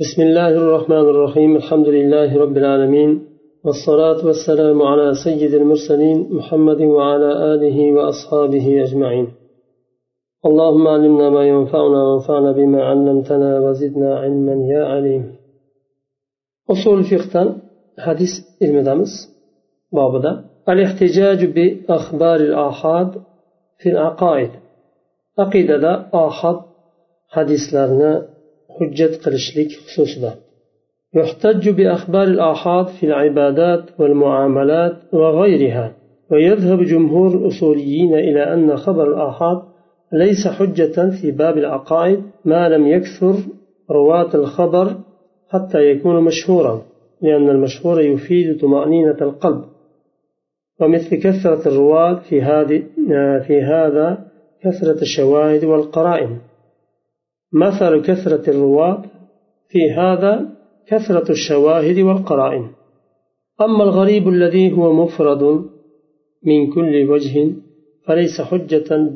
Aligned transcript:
بسم 0.00 0.22
الله 0.22 0.48
الرحمن 0.48 1.06
الرحيم. 1.12 1.56
الحمد 1.56 1.88
لله 1.88 2.38
رب 2.38 2.56
العالمين. 2.56 3.10
والصلاة 3.64 4.26
والسلام 4.26 4.82
على 4.82 5.14
سيد 5.24 5.54
المرسلين 5.54 6.28
محمد 6.30 6.80
وعلى 6.80 7.54
آله 7.54 7.92
وأصحابه 7.92 8.82
أجمعين. 8.84 9.28
اللهم 10.46 10.88
علمنا 10.88 11.30
ما 11.30 11.44
ينفعنا 11.48 12.02
وانفعنا 12.02 12.52
بما 12.52 12.84
علمتنا 12.84 13.60
وزدنا 13.60 14.18
علما 14.18 14.54
يا 14.74 14.84
عليم. 14.84 15.34
أصول 16.70 17.04
فقه 17.04 17.56
حديث 17.98 18.30
المدامس 18.62 19.12
بابدا. 19.92 20.44
الاحتجاج 20.68 21.44
بأخبار 21.44 22.36
الآحاد 22.36 23.10
في 23.78 23.88
العقائد. 23.88 24.50
عقيدة 25.38 26.06
آحاد 26.14 26.60
حديث 27.28 27.74
لنا 27.74 28.37
حجة 28.80 29.10
قلشلك 29.24 29.68
خصوصا 29.86 30.34
يحتج 31.14 31.68
بأخبار 31.68 32.22
الآحاد 32.22 32.86
في 32.86 33.06
العبادات 33.06 33.84
والمعاملات 33.98 34.96
وغيرها 35.12 35.92
ويذهب 36.30 36.82
جمهور 36.82 37.34
الأصوليين 37.34 38.14
إلى 38.14 38.54
أن 38.54 38.76
خبر 38.76 39.12
الآحاد 39.14 39.62
ليس 40.12 40.48
حجة 40.48 41.10
في 41.10 41.30
باب 41.30 41.58
العقائد 41.58 42.22
ما 42.44 42.68
لم 42.68 42.86
يكثر 42.86 43.34
رواة 43.90 44.34
الخبر 44.34 44.96
حتى 45.48 45.78
يكون 45.78 46.24
مشهورا 46.24 46.82
لأن 47.22 47.48
المشهور 47.48 48.00
يفيد 48.00 48.60
طمأنينة 48.60 49.16
القلب. 49.20 49.64
ومثل 50.80 51.16
كثرة 51.16 51.68
الرواة 51.68 52.14
في 52.14 52.42
هذه 52.42 52.82
في 53.46 53.62
هذا 53.62 54.18
كثرة 54.62 55.02
الشواهد 55.02 55.64
والقرائن. 55.64 56.38
مثل 57.52 58.02
كثرة 58.02 58.50
الرواة 58.50 59.02
في 59.68 59.90
هذا 59.90 60.48
كثرة 60.86 61.30
الشواهد 61.30 61.98
والقرائن. 61.98 62.70
أما 63.60 63.84
الغريب 63.84 64.28
الذي 64.28 64.72
هو 64.72 64.92
مفرد 64.92 65.42
من 66.42 66.72
كل 66.74 67.10
وجه 67.10 67.52
فليس 68.06 68.40
حجة 68.40 69.10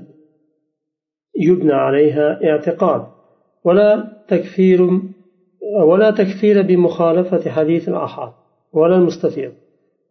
يبنى 1.40 1.72
عليها 1.72 2.40
اعتقاد 2.44 3.06
ولا 3.64 4.12
تكفير 4.28 5.00
ولا 5.86 6.10
تكفير 6.10 6.62
بمخالفة 6.62 7.50
حديث 7.50 7.88
الآحاد 7.88 8.32
ولا 8.72 8.96
المستفيض 8.96 9.52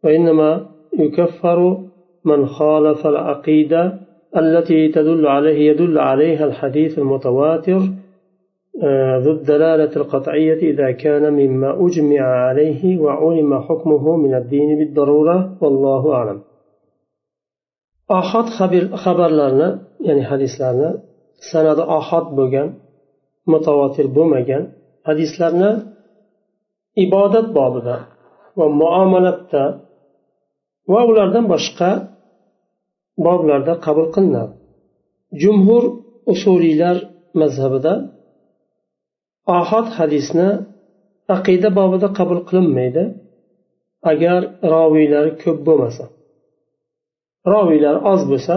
وإنما 0.03 0.69
يكفر 0.99 1.87
من 2.25 2.45
خالف 2.45 3.07
العقيدة 3.07 3.99
التي 4.37 4.87
تدل 4.87 5.27
عليه 5.27 5.71
يدل 5.71 5.97
عليها 5.97 6.45
الحديث 6.45 6.99
المتواتر 6.99 7.81
ذو 9.24 9.32
الدلالة 9.38 9.92
القطعية 9.96 10.60
إذا 10.72 10.90
كان 10.90 11.32
مما 11.32 11.86
أجمع 11.86 12.20
عليه 12.46 12.82
وعلم 13.04 13.50
حكمه 13.66 14.16
من 14.16 14.34
الدين 14.34 14.78
بالضرورة 14.78 15.36
والله 15.60 16.14
أعلم 16.14 16.38
آحاد 18.10 18.46
خبر 18.58 18.82
خبرlarni 19.04 19.68
ya'ni 20.08 20.22
hadislarni 20.30 20.90
sanadi 21.50 21.82
ohod 21.98 22.26
bo'lgan 22.38 22.68
mutavotir 23.52 24.06
bo'lmagan 24.16 24.62
hadislarni 25.08 25.70
ibodat 27.04 27.46
bobida 27.58 27.96
va 28.58 28.66
muomalatda 28.82 29.64
va 30.92 31.00
ulardan 31.10 31.44
boshqa 31.52 31.90
boblarda 33.26 33.74
qabul 33.86 34.06
qilinadi 34.14 34.52
jumhur 35.42 35.84
usuliylar 36.32 36.96
mazhabida 37.40 37.92
ohod 39.57 39.87
hadisni 39.97 40.49
aqida 41.35 41.69
bobida 41.79 42.07
qabul 42.17 42.39
qilinmaydi 42.49 43.03
agar 44.11 44.39
roviylari 44.73 45.31
ko'p 45.43 45.59
bo'lmasa. 45.67 46.05
Roviylar 47.53 47.95
oz 48.11 48.21
bo'lsa 48.31 48.55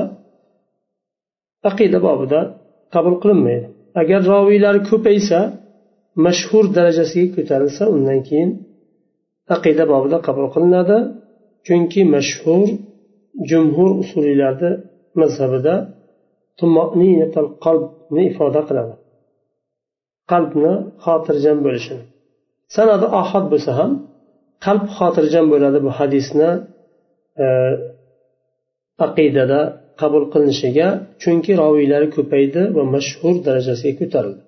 aqida 1.70 1.98
bobida 2.06 2.40
qabul 2.94 3.14
qilinmaydi. 3.22 3.66
Agar 4.00 4.20
roviylari 4.32 4.80
ko'paysa 4.90 5.38
mashhur 6.26 6.64
darajasiga 6.76 7.28
ko'tarilsa 7.36 7.82
undan 7.94 8.20
keyin 8.28 8.50
aqida 9.56 9.84
bobida 9.92 10.18
qabul 10.26 10.46
qilinadi. 10.54 10.98
Chunki 11.66 12.00
mashhur 12.14 12.66
jumhur 13.50 13.90
usuliylarni 14.02 14.70
mazhabida 15.20 15.74
qalbni 17.64 18.22
ifoda 18.30 18.60
qiladi. 18.68 18.94
Qalbni 20.30 20.72
xotirjam 21.04 21.58
bo'lishini. 21.66 22.04
Sanadi 22.76 23.06
ohod 23.20 23.44
bo'lsa 23.52 23.70
ham 23.80 23.90
qalb 24.64 24.84
xotirjam 24.96 25.46
bo'ladi 25.52 25.78
bu 25.86 25.90
hadisni 25.98 26.50
e, 27.44 27.46
aqidada 29.06 29.60
qabul 30.00 30.24
qilinishiga 30.32 30.88
chunki 31.22 31.52
roviylari 31.62 32.08
ko'paydi 32.16 32.62
va 32.76 32.84
mashhur 32.94 33.34
darajasiga 33.46 33.94
ko'tarildi. 34.00 34.42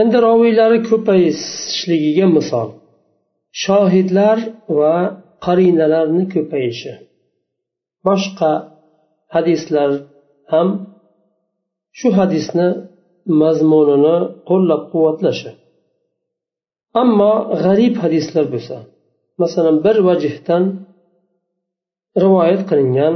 Endi 0.00 0.16
roviylari 0.28 0.78
ko'payishligiga 0.90 2.26
misol 2.36 2.68
shohidlar 3.64 4.38
va 4.78 4.94
qarinalarni 5.46 6.24
ko'payishi. 6.34 6.92
Boshqa 8.06 8.52
hadislar 9.34 9.90
ham 10.52 10.68
shu 11.98 12.08
hadisni 12.18 12.68
mazmunini 13.40 14.16
qo'llab 14.48 14.82
quvvatlashi 14.92 15.50
ammo 17.02 17.32
g'arib 17.62 17.94
hadislar 18.02 18.46
bo'lsa 18.54 18.76
masalan 19.42 19.76
bir 19.84 19.96
vajihdan 20.08 20.64
rivoyat 22.22 22.62
qilingan 22.70 23.14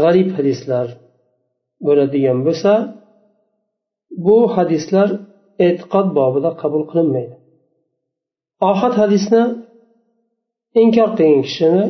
g'arib 0.00 0.28
hadislar 0.36 0.86
bo'ladigan 1.86 2.38
bo'lsa 2.46 2.72
bu 4.26 4.36
hadislar 4.56 5.08
e'tiqod 5.66 6.06
bobida 6.18 6.50
qabul 6.62 6.82
qilinmaydi. 6.90 7.34
Ohad 8.70 8.94
hadisni 9.02 9.42
inkor 10.82 11.10
qilgan 11.18 11.42
kishini 11.46 11.84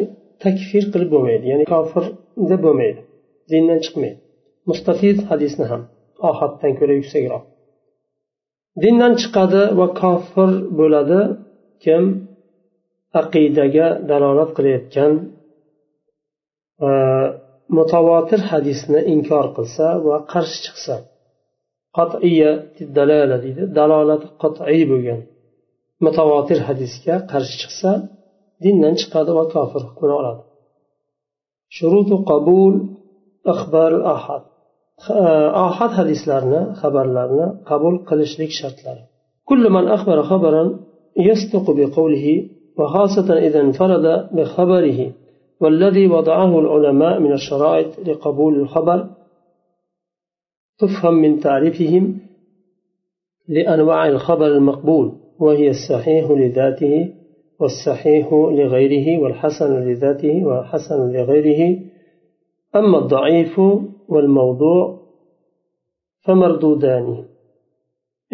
takfir 0.45 0.85
qilib 0.93 1.11
bo'lmaydi 1.15 1.45
ya'ni 1.53 1.65
kofir 1.73 2.05
deb 2.51 2.61
bo'lmaydi 2.67 3.01
dindan 3.51 3.79
chiqmaydi. 3.85 4.19
Mustafid 4.71 5.19
hadisni 5.31 5.67
ham. 5.73 5.83
Ohatdan 6.31 6.73
ko'ra 6.79 6.95
yuksakroq 7.01 7.45
dindan 8.83 9.13
chiqadi 9.21 9.63
va 9.79 9.87
kofir 10.03 10.51
bo'ladi 10.79 11.21
kim 11.85 12.03
aqidaga 13.21 13.89
dalolat 14.11 14.51
qilayotgan 14.57 15.13
mutavotir 17.79 18.41
hadisni 18.51 19.01
inkor 19.15 19.47
qilsa 19.57 19.87
va 20.07 20.17
qarshi 20.33 20.59
chiqsa. 20.67 20.97
Qat'iya 21.97 22.53
dalala 22.97 23.37
deydi 23.45 23.63
dalolati 23.79 24.27
qat'iy 24.43 24.83
bo'lgan 24.93 25.21
mutavotir 26.07 26.59
hadisga 26.69 27.15
qarshi 27.33 27.57
chiqsa 27.63 27.91
dindan 28.65 28.95
chiqadi 29.01 29.31
va 29.39 29.45
kofir 29.55 29.83
hukmini 29.89 30.15
oladi. 30.21 30.43
Shurutu 31.77 32.17
qabul 32.31 32.75
axbar 33.53 33.93
ahad. 34.15 34.45
Ahad 35.67 35.93
hadislarni 35.99 36.61
xabarlarni 36.81 37.47
qabul 37.71 37.95
qilishlik 38.09 38.51
shartlari 38.61 39.05
كل 39.51 39.71
من 39.71 39.89
أخبر 39.89 40.23
خبرا 40.23 40.81
يصدق 41.17 41.71
بقوله 41.71 42.27
وخاصة 42.79 43.39
إذا 43.39 43.61
انفرد 43.61 44.07
بخبره 44.37 45.13
والذي 45.61 46.07
وضعه 46.07 46.59
العلماء 46.61 47.21
من 47.21 47.33
الشرائط 47.33 48.09
لقبول 48.09 48.55
الخبر 48.61 49.07
تفهم 50.79 51.15
من 51.15 51.41
تعريفهم 51.41 52.19
لأنواع 53.49 54.09
الخبر 54.09 54.47
المقبول 54.47 55.13
وهي 55.39 55.71
الصحيح 55.71 56.31
لذاته 56.31 57.13
والصحيح 57.61 58.33
لغيره 58.33 59.23
والحسن 59.23 59.71
لذاته 59.89 60.45
والحسن 60.47 61.13
لغيره 61.13 61.81
أما 62.80 62.98
الضعيف 63.04 63.60
والموضوع 64.14 64.84
فمردودان 66.26 67.08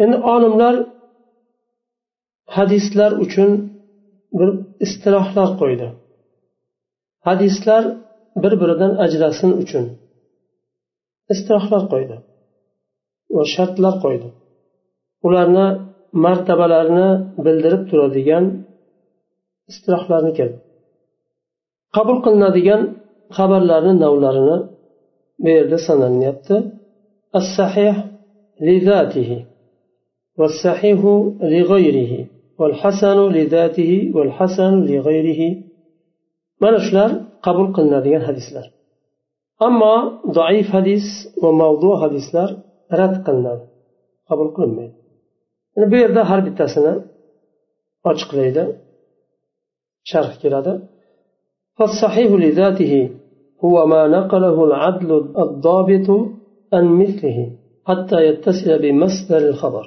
إن 0.02 0.10
عالمlar 0.26 0.76
hadislar 2.56 3.12
uchun 3.24 3.50
bir 4.38 4.48
istilohlar 4.84 5.48
qo'ydi 5.60 5.88
hadislar 7.28 7.84
bir 8.42 8.52
biridan 8.60 8.92
ajrasin 9.04 9.50
uchun 9.62 9.84
istilohlar 11.32 11.82
qo'ydi 11.92 12.16
va 13.36 13.42
shartlar 13.54 13.94
qo'ydi 14.04 14.28
ularni 15.26 15.66
martabalarini 16.24 17.08
bildirib 17.44 17.82
turadigan 17.90 18.44
istilohlarni 19.70 20.32
keldi 20.38 20.58
qabul 21.96 22.18
qilinadigan 22.24 22.82
xabarlarni 23.37 23.93
navlarini 24.03 24.57
bu 25.41 25.49
yerda 25.57 25.77
sanalinyapti 25.87 26.55
li 28.65 28.75
zatihi 28.89 29.37
والصحيح 30.39 31.01
لغيره 31.55 32.13
والحسن 32.59 33.17
لذاته 33.37 33.91
والحسن 34.15 34.73
لغيره 34.91 35.41
mana 36.63 36.79
shular 36.85 37.11
qabul 37.45 37.67
qilinadigan 37.75 38.23
hadislar 38.29 38.65
ammo 39.67 39.95
zaif 40.37 40.67
hadis 40.75 41.05
va 41.43 41.51
mavdu 41.61 41.89
hadislar 42.03 42.49
rad 42.99 43.15
qilinadi 43.25 43.63
qabul 44.29 44.49
qilinmaydi 44.55 44.95
bu 45.91 45.95
yerda 46.03 46.21
har 46.29 46.39
bittasini 46.47 46.93
ochiqlaydi 48.09 48.63
sharh 50.11 50.31
لذاته 52.45 52.93
هو 53.64 53.86
ما 53.86 54.02
نقله 54.16 54.56
العدل 54.64 55.10
الضابط 55.44 56.08
عن 56.72 56.84
مثله 57.00 57.38
حتى 57.88 58.18
يتصل 58.28 58.78
بمصدر 58.82 59.42
الخبر 59.48 59.84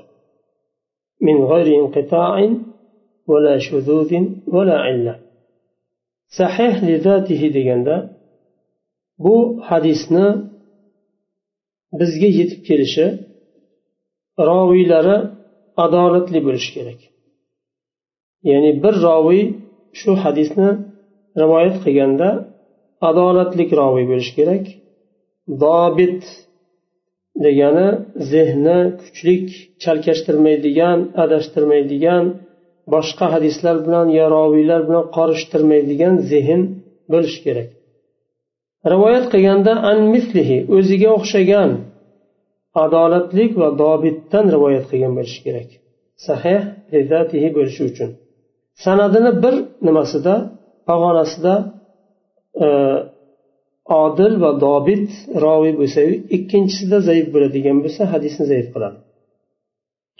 من 1.22 1.38
غير 1.52 1.68
انقطاع 1.82 2.36
ولا 3.28 3.58
شذوذ 3.58 4.12
ولا 4.48 4.78
علة 4.86 5.20
صحيح 6.40 6.84
لذاته 6.84 7.42
deganda 7.54 7.96
bu 9.24 9.60
hadisni 9.70 10.28
bizga 12.00 12.30
yetib 12.40 12.62
kelishi 12.68 13.06
roviylari 14.50 15.18
adolatli 15.84 16.40
bo'lishi 16.46 16.70
kerak 16.76 17.00
ya'ni 18.50 18.72
bir 18.84 18.96
roviy 19.08 19.44
shu 20.00 20.12
hadisni 20.24 20.70
rivoyat 21.42 21.76
qilganda 21.84 22.30
adolatlik 23.09 23.71
roviy 23.81 24.07
bo'lishi 24.11 24.33
kerak. 24.39 24.65
Dobit 25.65 26.23
degani 27.45 27.89
zehni 28.33 28.79
kuchlik 29.01 29.47
chalkashtirmaydigan 29.85 30.99
adashtirmaydigan 31.25 32.25
boshqa 32.95 33.27
hadislar 33.35 33.77
bilan 33.87 34.07
yo 34.19 34.27
roviylar 34.37 34.81
bilan 34.89 35.05
qorishtirmaydigan 35.17 36.15
zehn 36.33 36.61
bo'lishi 37.13 37.41
kerak. 37.47 37.71
Rivoyat 38.93 39.27
qilganda 39.33 39.73
an 39.91 39.99
mislihi 40.15 40.59
o'ziga 40.77 41.09
o'xshagan 41.19 41.71
adolatlik 42.85 43.53
va 43.61 43.69
dobitdan 43.83 44.47
rivoyat 44.55 44.85
qilgan 44.91 45.13
bo'lishi 45.19 45.41
kerak. 45.47 45.69
Sahih 46.27 46.61
bo'lishi 47.59 47.83
uchun. 47.91 48.11
Sanadini 48.85 49.33
bir 49.45 49.55
nimasida 49.87 50.35
pog'onasida 50.89 51.55
E, 52.67 52.69
odil 54.05 54.35
va 54.43 54.51
dobit 54.67 55.11
roviy 55.45 55.75
bo'lsa 55.81 56.01
ikkinchisida 56.37 56.99
zaif 57.09 57.27
bo'ladigan 57.35 57.79
bo'lsa 57.85 58.03
hadisni 58.13 58.45
zaif 58.53 58.69
qiladi. 58.75 58.99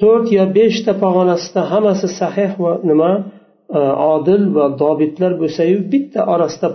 To'rt 0.01 0.27
yo 0.39 0.45
beshta 0.59 0.93
pog'onasida 1.03 1.61
hammasi 1.73 2.09
sahih 2.21 2.53
va 2.65 2.73
nima? 2.91 3.13
E, 3.79 3.81
odil 4.15 4.43
va 4.57 4.67
dobitlar 4.83 5.33
bo'lsayu 5.43 5.77
bitta 5.93 6.21
orasida 6.35 6.69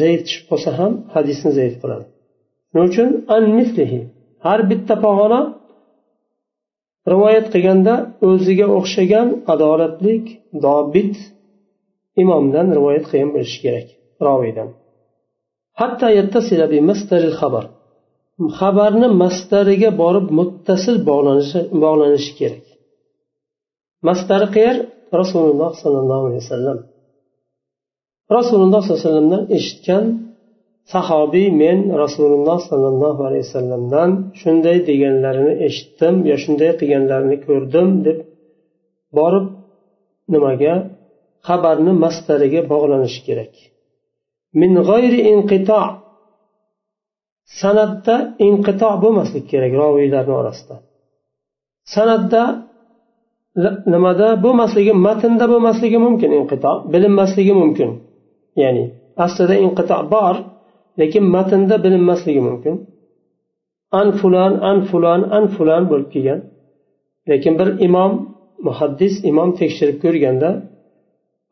zaif 0.00 0.20
tushib 0.26 0.44
qolsa 0.50 0.70
ham 0.78 0.92
hadisni 1.14 1.50
zaif 1.58 1.74
qiladi. 1.82 2.04
Shuning 2.70 2.88
uchun? 2.92 3.08
An 3.36 3.44
mislihi. 3.58 4.00
Har 4.46 4.60
bitta 4.70 4.94
pog'ona 5.06 5.40
rivoyat 7.12 7.46
qilganda 7.54 7.94
o'ziga 8.28 8.66
o'xshagan 8.78 9.28
adolatlik 9.52 10.24
dobit 10.66 11.16
imomdan 12.22 12.66
rivoyat 12.76 13.04
qilgan 13.10 13.30
bo'lishi 13.34 13.58
kerak 13.64 13.88
roviydan. 14.26 14.68
Hatto 15.80 16.06
xabar. 17.40 17.64
Xabarni 18.58 19.08
mastariga 19.22 19.90
borib 20.02 20.26
muttasil 20.38 20.96
bog'lanishi 21.08 21.60
bog'lanishi 21.84 22.32
kerak. 22.40 22.64
Mastari 24.08 24.46
qayer 24.56 24.76
rasululloh 25.20 25.70
sollallohu 25.82 26.24
alayhi 26.28 26.42
vasallam. 26.44 26.78
Rasululloh 28.36 28.80
sollallohu 28.82 28.98
alayhi 28.98 29.08
vasallamdan 29.08 29.44
eshitgan 29.58 30.04
sahobiy 30.92 31.48
men 31.62 31.78
rasululloh 32.02 32.58
sollallohu 32.70 33.20
alayhi 33.28 33.46
vasallamdan 33.48 34.10
shunday 34.40 34.76
deganlarini 34.88 35.54
eshitdim 35.66 36.14
yo 36.30 36.36
shunday 36.44 36.70
qilganlarini 36.80 37.36
ko'rdim 37.46 37.88
deb 38.06 38.18
borib 39.18 39.46
nimaga? 40.32 40.74
Xabarni 41.48 41.92
mastariga 42.04 42.60
bog'lanishi 42.72 43.20
kerak. 43.28 43.54
Min 44.60 44.70
g'ayri 44.88 45.20
inqito. 45.32 45.82
San'atda 47.60 48.16
inqito 48.46 48.90
bo'lmaslik 49.02 49.44
kerak 49.52 49.72
roviylarni 49.82 50.34
orasida. 50.40 50.76
San'atda 51.94 52.42
nimada 53.94 54.28
bo'lmasligi 54.44 54.92
matnda 55.06 55.44
bo'lmasligi 55.52 55.98
mumkin 56.06 56.30
inqito 56.38 56.72
bilinmasligi 56.92 57.54
mumkin. 57.62 57.90
Ya'ni 58.62 58.84
aslida 59.24 59.54
inqito 59.66 59.98
bor 60.14 60.34
lekin 61.00 61.24
matnda 61.34 61.76
bilinmasligi 61.84 62.42
mumkin. 62.48 62.74
An 64.00 64.08
fulan 64.20 64.52
an 64.70 64.78
fulan 64.88 65.20
an 65.36 65.44
fulan 65.54 65.82
bo'lib 65.90 66.08
kelgan. 66.14 66.40
Lekin 67.30 67.52
bir 67.60 67.68
imom 67.86 68.12
muhaddis 68.66 69.14
imom 69.30 69.48
tekshirib 69.60 69.96
ko'rganda 70.04 70.50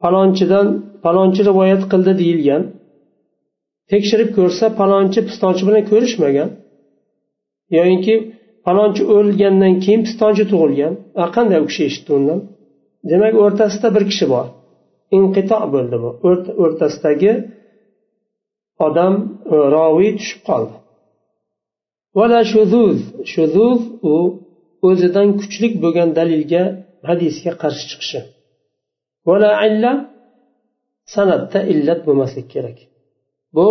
falonchidan 0.02 0.66
falonchi 1.04 1.42
rivoyat 1.48 1.82
qildi 1.92 2.12
deyilgan. 2.20 2.62
Tekshirib 3.90 4.30
ko'rsa 4.38 4.64
palonchi 4.80 5.20
pistonchi 5.28 5.62
bilan 5.68 5.84
ko'rishmagan. 5.92 6.48
Yoyinki 7.76 8.14
palonchi 8.66 9.02
o'lgandan 9.16 9.74
keyin 9.84 10.02
pistonchi 10.06 10.44
tug'ilgan. 10.52 10.92
Qanday 11.36 11.58
u 11.64 11.66
kishi 11.70 11.82
eshitdi 11.88 12.10
undan? 12.18 12.38
Demak 13.10 13.34
o'rtasida 13.44 13.88
bir 13.96 14.04
kishi 14.10 14.26
bor. 14.34 14.46
Inqito 15.16 15.58
bo'ldi 15.74 15.96
bu. 16.02 16.10
O'rtasidagi 16.64 17.32
odam 18.86 19.14
e, 19.54 19.56
roviy 19.74 20.10
tushib 20.18 20.40
qoldi. 20.48 20.74
Vala 22.18 22.40
shuzuz. 22.52 22.98
Shuzuz 23.32 23.80
u 24.12 24.14
o'zidan 24.88 25.28
kuchlik 25.40 25.74
bo'lgan 25.84 26.08
dalilga 26.18 26.62
hadisga 27.08 27.52
qarshi 27.62 27.84
chiqishi. 27.90 28.20
Vala 29.28 29.50
illa 29.68 29.92
san'atda 31.14 31.60
illat 31.72 32.00
bo'lmaslik 32.06 32.46
kerak. 32.54 32.78
Bu 33.56 33.68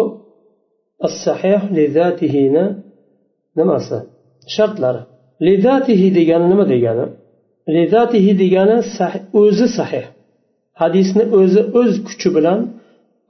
as 1.06 1.16
sahih 1.26 1.62
lizatihini 1.78 2.66
nimasi? 3.58 3.98
Shartlari. 4.56 5.02
Lizatihi 5.48 6.08
degani 6.18 6.46
nima 6.52 6.66
degani? 6.74 7.06
Lizatihi 7.76 8.32
degani 8.44 8.78
o'zi 9.42 9.68
sahih. 9.80 10.06
Hadisni 10.82 11.24
o'zi 11.40 11.62
o'z 11.80 11.94
kuchi 12.08 12.30
bilan 12.38 12.60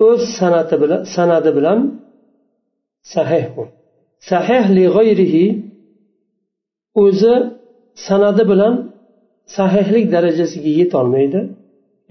o'z 0.08 0.22
san'ati 0.40 0.76
bilan 0.84 1.02
sanadi 1.16 1.52
bilan 1.58 1.80
sahih 3.14 3.46
bu. 3.56 3.64
Sahih 4.32 4.64
li 4.78 4.86
g'ayrihi 4.96 5.46
o'zi 7.04 7.36
sanadi 8.08 8.44
bilan 8.52 8.74
sahihlik 9.58 10.06
darajasiga 10.16 10.72
yetolmaydi. 10.82 11.42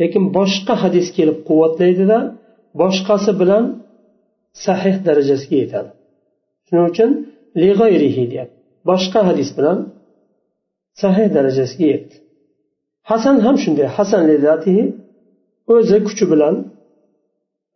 Lekin 0.01 0.25
boshqa 0.37 0.75
hadis 0.83 1.07
kelib 1.17 1.39
quvvatlaydida 1.49 2.19
boshqasi 2.81 3.33
bilan 3.41 3.65
sahih 4.67 4.95
darajasiga 5.07 5.57
yetadi. 5.63 5.91
Shuning 6.67 6.87
uchun 6.93 7.11
deyapti. 8.33 8.57
Boshqa 8.91 9.21
hadis 9.29 9.51
bilan 9.59 9.79
sahih 11.03 11.27
darajasiga 11.37 11.87
yetdi. 11.95 12.15
Hasan 13.11 13.37
ham 13.45 13.57
shunday. 13.63 13.89
Hasan 13.99 14.23
o'zi 15.75 15.99
kuchi 16.07 16.25
bilan 16.33 16.55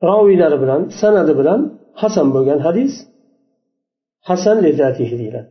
roviylari 0.08 0.56
bilan 0.62 0.80
sanadi 1.00 1.32
bilan 1.40 1.60
hasan 2.02 2.26
bo'lgan 2.34 2.58
hadis 2.66 2.92
hasan 4.28 4.56
deyiladi. 5.22 5.50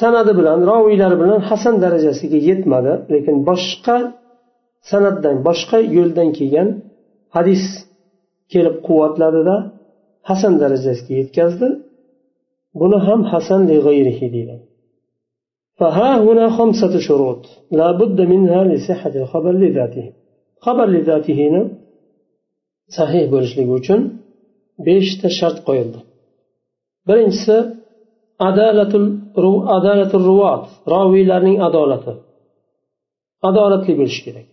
Sanadi 0.00 0.32
bilan 0.38 0.58
roviylari 0.70 1.16
bilan 1.22 1.40
hasan 1.50 1.74
darajasiga 1.84 2.38
yetmadi 2.48 2.92
lekin 3.12 3.36
boshqa 3.48 3.96
sanatdan 4.90 5.36
boshqa 5.48 5.78
yo'ldan 5.96 6.28
kelgan 6.38 6.68
hadis 7.36 7.62
kelib 8.52 8.76
quvvatladida 8.86 9.56
hasan 10.29 10.53
darajasiga 10.61 11.13
yetkazdi 11.21 11.67
buni 12.79 12.97
ham 13.07 13.19
hasan 13.31 13.61
deyiladi 13.69 14.61
فها 15.79 16.11
هنا 16.27 16.45
خمسة 16.57 16.93
شروط 17.07 17.43
لا 17.79 17.89
بد 17.99 18.19
منها 18.33 18.59
لصحة 18.69 19.13
الخبر 19.23 19.53
لذاته 19.63 20.05
خبر 20.65 20.87
لذاته 20.95 21.37
هنا 21.47 21.61
sahih 22.97 23.23
bo'lishligi 23.33 23.71
uchun 23.79 24.01
beshta 24.85 25.27
shart 25.39 25.57
qo'yildi 25.67 25.99
birinchisi 27.07 27.57
adalatul 28.49 29.07
adalatul 29.77 30.25
ruvat 30.31 30.65
roviylarning 30.93 31.57
adolati 31.67 32.13
adolatli 33.49 33.93
bo'lishi 33.99 34.21
kerak 34.25 34.47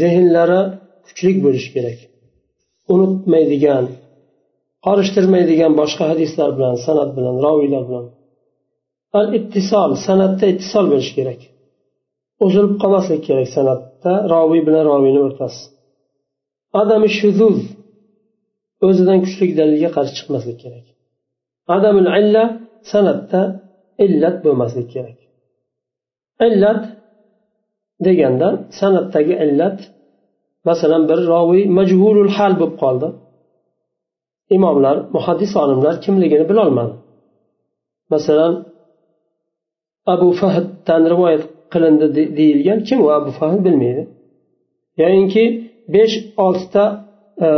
zehnlari 0.00 0.60
kuchli 1.06 1.30
bo'lishi 1.44 1.70
kerak 1.74 1.98
Unutmaydigan 2.93 3.85
qorishtirmaydigan 4.85 5.73
boshqa 5.81 6.03
hadislar 6.11 6.49
bilan 6.57 6.75
san'at 6.85 7.11
bilan 7.17 7.35
roviylar 7.45 7.83
bilan. 7.89 8.05
Al 9.19 9.27
ittisol 9.37 9.91
san'atda 10.07 10.45
ittisol 10.53 10.85
bo'lishi 10.91 11.13
kerak. 11.19 11.41
Uzilib 12.45 12.73
qolmaslik 12.81 13.21
kerak 13.27 13.47
san'atda 13.57 14.13
roviy 14.33 14.61
bilan 14.67 14.83
roviyni 14.91 15.19
o'rtasi. 15.27 15.61
Adami 16.81 17.09
shuzuz 17.19 17.59
o'zidan 18.87 19.19
kuchli 19.25 19.45
dalilga 19.59 19.89
qarshi 19.97 20.13
chiqmaslik 20.19 20.57
kerak. 20.63 20.85
Adamul 21.75 22.09
illa 22.19 22.43
san'atda 22.91 23.41
illat 24.05 24.37
bo'lmaslik 24.45 24.87
kerak. 24.95 25.17
Illat 26.47 26.81
deganda 28.05 28.49
san'atdagi 28.79 29.33
illat 29.45 29.77
masalan 30.69 31.03
bir 31.09 31.19
roviy 31.33 31.63
majhulul 31.79 32.31
hal 32.37 32.53
bo'lib 32.59 32.75
qoldi. 32.83 33.07
Imomlar 34.55 34.95
muhaddis 35.15 35.51
olimlar 35.63 35.95
kimligini 36.05 36.45
bilolmadi. 36.49 36.93
Masalan 38.13 38.53
abu 40.13 40.29
fahddan 40.41 41.01
rivoyat 41.13 41.43
qilindi 41.73 42.05
deyilgan. 42.39 42.79
Kim 42.87 42.99
u 43.05 43.07
abu 43.19 43.31
fahd 43.39 43.59
bilmaydi. 43.65 44.03
Yoyinki 45.01 45.43
besh 45.95 46.15
oltita 46.45 46.83
e, 47.47 47.49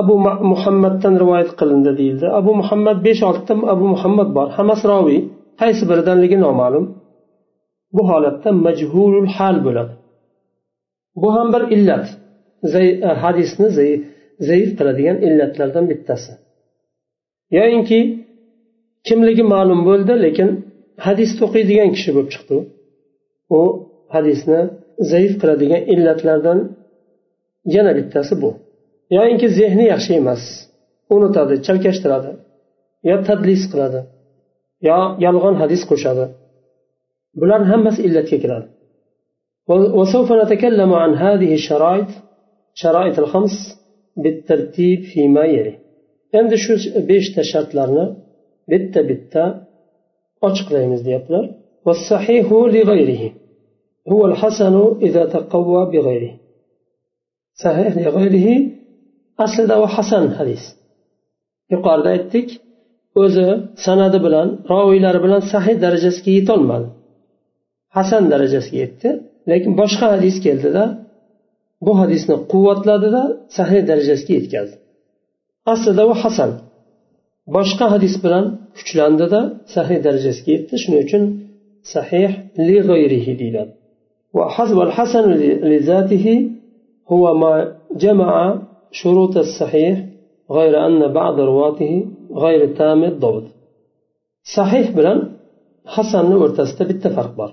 abu 0.00 0.14
muhammaddan 0.52 1.14
rivoyat 1.22 1.50
qilindi 1.60 1.90
deyildi. 2.00 2.26
Abu 2.40 2.50
muhammad 2.60 2.98
besh 3.06 3.22
oltita 3.28 3.54
abu 3.74 3.84
muhammad 3.94 4.28
bor. 4.36 4.48
Hammasi 4.56 4.84
roviy. 4.92 5.20
Qaysi 5.60 5.82
biridanligi 5.90 6.36
noma'lum. 6.46 6.84
Bu 7.96 8.02
holatda 8.10 8.50
majhulul 8.66 9.28
hal 9.36 9.56
bo'ladi. 9.66 9.92
Bu 11.22 11.28
ham 11.36 11.48
bir 11.54 11.62
illat. 11.76 12.06
E, 12.80 13.06
hadisni 13.24 13.68
zaif 14.48 14.70
qiladigan 14.78 15.16
illatlardan 15.26 15.84
bittasi. 15.90 16.32
Yoyinki 17.58 18.00
kimligi 19.06 19.44
ma'lum 19.54 19.80
bo'ldi 19.88 20.14
lekin 20.24 20.48
hadisni 21.06 21.40
o'qiydigan 21.46 21.90
kishi 21.96 22.10
bo'lib 22.14 22.30
chiqdi. 22.34 22.56
U 23.58 23.60
hadisni 24.14 24.60
zaif 25.12 25.32
qiladigan 25.40 25.82
illatlardan 25.94 26.58
yana 27.76 27.92
bittasi 27.98 28.34
bu. 28.42 28.50
Yoyinki 29.16 29.48
zehni 29.58 29.84
yaxshi 29.94 30.12
emas. 30.20 30.42
Unutadi 31.14 31.54
chalkashtiradi 31.66 32.30
yo 33.08 33.16
tadlis 33.28 33.62
qiladi 33.72 34.00
yo 34.88 34.98
yolg'on 35.26 35.54
hadis 35.62 35.82
qo'shadi. 35.90 36.24
Bular 37.40 37.60
hammasi 37.70 38.00
illatga 38.08 38.38
kiradi. 38.44 38.68
وسوف 39.68 40.32
نتكلم 40.32 40.92
عن 40.92 41.14
هذه 41.14 41.54
الشرائط 41.54 42.10
شرائط 42.74 43.18
الخمس 43.18 43.54
بالترتيب 44.16 45.00
فيما 45.02 45.44
يلي 45.44 45.74
endi 46.38 46.56
shu 46.64 46.74
beshta 47.10 47.42
shartlarni 47.52 48.04
bitta 48.70 49.00
bitta 49.10 49.42
ochiqlaymiz 50.46 51.00
deyaptilar 51.06 51.44
والصحيح 51.86 52.46
لغيره 52.52 53.22
هو 54.12 54.26
الحسن 54.30 54.74
إذا 55.06 55.24
تقوى 55.24 55.82
بغيره 55.92 56.34
صحيح 57.64 57.92
لغيره 58.06 58.48
aslida 59.44 59.74
u 59.82 59.86
hasan 59.96 60.24
hadis 60.38 60.62
yuqorida 61.72 62.08
aytdik 62.16 62.48
o'zi 63.22 63.46
sanadi 63.84 64.18
bilan 64.26 64.48
roviylari 64.72 65.20
bilan 65.24 65.42
sahih 65.52 65.76
darajasiga 65.84 66.30
yetolmadi 66.38 66.88
hasan 67.96 68.22
darajasiga 68.32 68.78
yetdi 68.84 69.08
lekin 69.51 69.71
boshqa 69.81 70.05
hadis 70.13 70.35
keldida 70.45 70.83
bu 71.85 71.91
hadisni 72.01 72.35
quvvatladida 72.51 73.23
sahih 73.57 73.81
darajasiga 73.89 74.33
yetkazdi 74.39 74.75
aslida 75.73 76.03
u 76.11 76.13
hasan 76.23 76.51
boshqa 77.55 77.85
hadis 77.93 78.13
bilan 78.23 78.45
kuchlandida 78.77 79.39
sahih 79.75 79.97
darajasiga 80.05 80.49
yetdi 80.55 80.75
shuning 80.83 81.01
uchun 81.05 81.23
sahih 81.93 82.31
li 82.67 82.77
g'ayrihi 82.89 83.33
deyiladi 83.41 83.73
والحسن 84.79 85.25
لذاته 85.71 86.25
هو 87.11 87.23
ما 87.41 87.53
جمع 88.03 88.31
شروط 88.91 89.37
الصحيح 89.37 89.95
غير 90.57 90.73
أن 90.87 90.99
بعض 91.19 91.35
رواته 91.39 92.05
غير 92.43 92.61
تام 92.79 93.03
الضبط 93.03 93.45
صحيح 94.57 94.85
bilan 94.97 95.19
hasanni 95.95 96.35
o'rtasida 96.43 96.83
bitta 96.91 97.09
farq 97.17 97.33
bor 97.39 97.51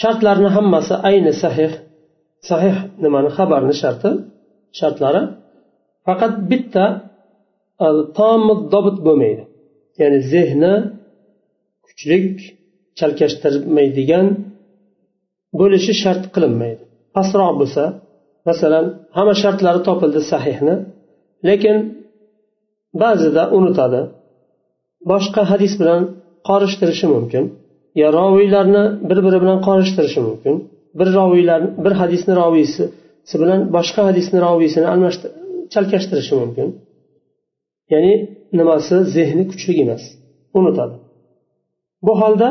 Shartlarni 0.00 0.48
hammasi 0.56 0.94
ayni 1.08 1.32
sahih. 1.42 1.72
Sahih 2.50 2.76
nimani? 3.04 3.28
Xabarni 3.36 3.74
sharti 3.82 4.10
shartlari. 4.78 5.22
Faqat 6.06 6.34
bitta 6.50 6.84
e, 7.84 7.86
dobit 8.74 8.98
bo'lmaydi. 9.06 9.42
Ya'ni 10.00 10.18
zehni 10.32 10.74
kuchlik 11.86 12.28
chalkashtirmaydigan 12.98 14.26
bo'lishi 15.60 15.92
shart 16.02 16.22
qilinmaydi. 16.34 16.82
Pastroq 17.16 17.54
bo'lsa 17.60 17.82
masalan 18.48 18.84
hamma 19.16 19.34
shartlari 19.42 19.80
topildi 19.88 20.20
sahihni 20.32 20.74
lekin 21.48 21.76
ba'zida 23.02 23.42
unutadi. 23.58 24.00
Boshqa 25.10 25.42
hadis 25.52 25.72
bilan 25.80 26.00
qorishtirishi 26.48 27.06
mumkin. 27.14 27.44
Yo 28.00 28.08
roviylarni 28.18 28.82
bir 29.08 29.18
biri 29.26 29.38
bilan 29.42 29.58
qorishtirishi 29.68 30.20
mumkin. 30.28 30.54
Bir 30.98 31.08
roviylar 31.18 31.60
bir 31.84 31.92
hadisni 32.00 32.32
roviysi 32.42 32.84
bilan 33.42 33.60
boshqa 33.76 34.00
hadisni 34.08 34.38
roviysini 34.46 34.86
almashtir 34.92 35.30
chalkashtirishi 35.74 36.34
mumkin. 36.42 36.68
Ya'ni 37.92 38.14
nimasi? 38.58 38.94
Zehni 39.16 39.44
kuchli 39.50 39.72
emas. 39.84 40.02
Unutadi. 40.58 40.96
Bu 42.06 42.12
holda 42.20 42.48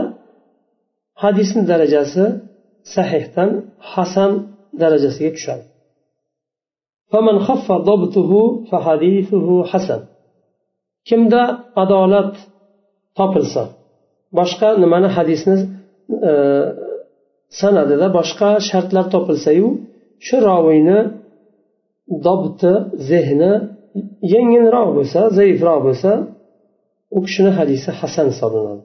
hadisni 1.24 1.64
darajasi 1.72 2.24
sahihdan 2.96 3.50
hasan 3.92 4.32
darajasiga 4.82 5.32
tushadi. 5.38 5.66
Kimda 11.10 11.42
adolat 11.84 12.34
topilsa 13.18 13.64
boshqa 14.40 14.70
nimani 14.84 15.10
hadisni 15.18 15.56
e, 16.30 16.32
sanadida 17.60 18.08
boshqa 18.18 18.50
shartlar 18.70 19.06
topilsayu 19.16 19.68
shu 20.26 20.36
roviyni 20.50 21.00
dobti 22.28 22.74
zehni 23.10 23.54
yengilroq 24.34 24.90
bo'lsa 24.98 25.20
zaifroq 25.38 25.80
bo'lsa 25.88 26.12
u 27.18 27.20
kishini 27.26 27.52
hadisi 27.60 27.90
hasan 28.00 28.28
hisoblanadi. 28.34 28.84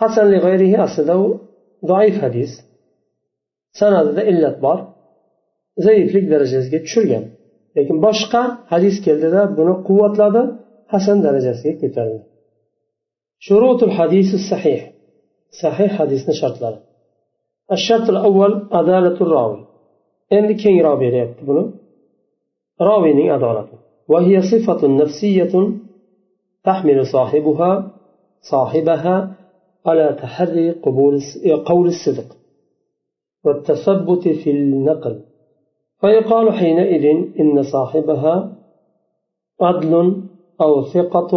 Hasan 0.00 0.26
lig'ayrihi 0.34 0.78
aslida 0.86 1.14
u 1.24 1.26
zaif 1.90 2.16
hadis. 2.24 2.52
Sanadida 3.80 4.22
illat 4.30 4.56
bor. 4.64 4.78
Zaiflik 5.86 6.24
darajasiga 6.32 6.78
tushirgan. 6.84 7.24
Lekin 7.76 7.96
boshqa 8.06 8.42
hadis 8.72 8.96
keldida 9.06 9.42
buni 9.58 9.74
quvvatladi 9.86 10.42
hasan 10.92 11.18
darajasiga 11.26 11.74
ko'tardi 11.82 12.18
shurutul 13.46 13.92
hadisi 13.98 14.36
sahih 14.50 14.80
sahih 15.62 15.90
hadisni 15.98 16.34
shartlari 16.42 16.80
الشرط 17.76 18.06
الأول 18.14 18.52
عدالة 18.78 19.16
الراوي 19.26 19.60
endi 20.36 20.54
kengroq 20.62 20.96
beryapti 21.02 21.42
buni 21.48 21.64
roviyning 22.88 23.28
adolati 23.36 23.76
وهي 24.12 24.42
صفة 24.52 24.80
نفسية 25.02 25.54
تحمل 26.64 27.06
صاحبها 27.06 27.70
صاحبها 28.52 29.16
على 29.86 30.16
تحري 30.22 30.70
قبول 30.70 31.14
قول 31.70 31.86
الصدق 31.86 32.28
والتثبت 33.44 34.28
في 34.28 34.50
النقل 34.50 35.20
فيقال 36.00 36.52
حينئذ 36.52 37.04
إن 37.40 37.62
صاحبها 37.62 38.52
عدل 39.60 40.22
أو 40.60 40.82
ثقة 40.82 41.32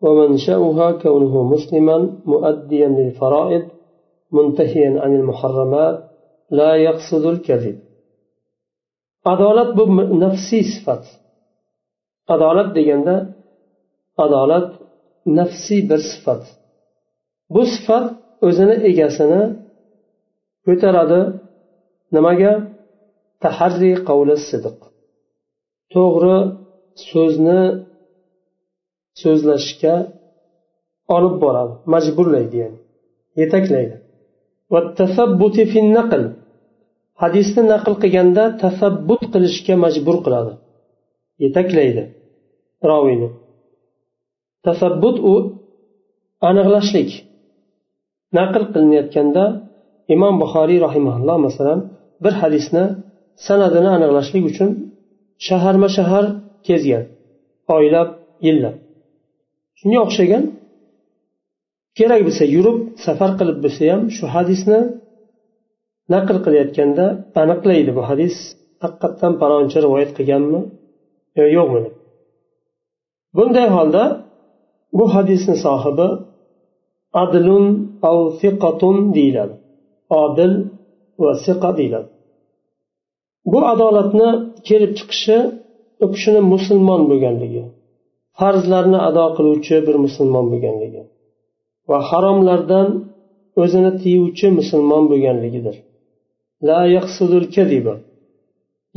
ومنشأها 0.00 0.92
كونه 0.92 1.42
مسلما 1.54 2.16
مؤديا 2.26 2.88
للفرائض 2.88 3.64
منتهيا 4.32 5.00
عن 5.02 5.14
المحرمات 5.14 6.04
لا 6.50 6.74
يقصد 6.74 7.24
الكذب 7.26 7.78
adolat 9.32 9.70
bu 9.78 9.84
nafsiy 10.24 10.64
sifat 10.74 11.04
adolat 12.34 12.68
deganda 12.76 13.16
adolat 14.24 14.68
nafsiy 15.38 15.80
bir 15.90 16.00
sifat 16.12 16.42
bu 17.54 17.62
sifat 17.74 18.06
o'zini 18.46 18.76
egasini 18.90 19.42
ko'taradi 20.66 21.20
nimaga 22.14 22.52
taharri 23.44 23.92
qavli 24.08 24.36
sidiq 24.48 24.78
to'g'ri 25.94 26.38
so'zni 27.10 27.62
so'zlashga 29.22 29.94
olib 31.16 31.34
boradi. 31.44 31.74
Majburlaydi 31.94 32.56
ya'ni. 32.62 32.78
Yetaklaydi. 33.40 33.96
Hadisni 37.22 37.62
naql 37.72 37.94
qilganda 38.02 38.44
tasabbut 38.62 39.22
qilishga 39.32 39.74
majbur 39.84 40.16
qiladi. 40.24 40.52
Yetaklaydi. 41.44 42.02
Roviyni 42.90 43.28
tasabbut 44.66 45.16
u 45.32 45.34
aniqlashlik. 46.48 47.10
Naql 48.38 48.62
qilinayotganda 48.72 49.44
imom 50.14 50.34
buxoriy 50.42 50.78
rahimaulloh 50.86 51.36
masalan 51.46 51.78
bir 52.24 52.34
hadisni 52.42 52.84
sanadini 53.46 53.90
aniqlashlik 53.96 54.44
uchun 54.50 54.70
shaharma 55.48 55.88
shahar 55.96 56.24
kezgan 56.66 57.04
oylab 57.76 58.08
yillab. 58.46 58.74
Shunga 59.78 59.98
o'xshagan 60.06 60.44
kerak 61.98 62.20
bo'lsa 62.26 62.44
yurib 62.54 62.78
safar 63.06 63.30
qilib 63.38 63.58
bo'lsa 63.64 63.82
ham 63.92 64.02
shu 64.16 64.24
hadisni 64.34 64.80
naql 66.14 66.36
qilayotganda 66.44 67.06
aniqlaydi. 67.42 67.90
Bu 67.98 68.02
hadis 68.10 68.34
haqiqatdan 68.82 69.32
palonchi 69.40 69.78
rivoyat 69.84 70.10
qilganmi 70.18 70.60
yo 71.38 71.46
yo'qmi? 71.56 71.80
Deb 71.84 71.94
bunday 73.36 73.68
holda 73.76 74.04
bu 74.98 75.04
hadisni 75.14 75.56
sohibi 75.66 76.08
adlun 77.22 77.64
av 78.10 78.18
siqatun 78.40 78.96
deyiladi. 79.16 79.54
Odil 80.22 80.52
va 81.22 81.32
siqa 81.46 81.70
deyiladi. 81.78 82.08
Bu 83.52 83.58
adolatni 83.72 84.28
kelib 84.68 84.92
chiqishi 84.98 85.38
u 86.04 86.06
kishini 86.14 86.40
musulmon 86.52 87.00
bo'lganligi 87.10 87.62
farzlarni 88.38 88.98
ado 89.08 89.24
qiluvchi 89.36 89.76
bir 89.86 89.96
musulmon 90.04 90.46
bo'lganligi 90.52 91.02
va 91.90 91.98
haromlardan 92.10 92.88
o'zini 93.62 93.90
tiyuvchi 94.02 94.46
musulmon 94.58 95.04
bo'lganligidir. 95.10 95.76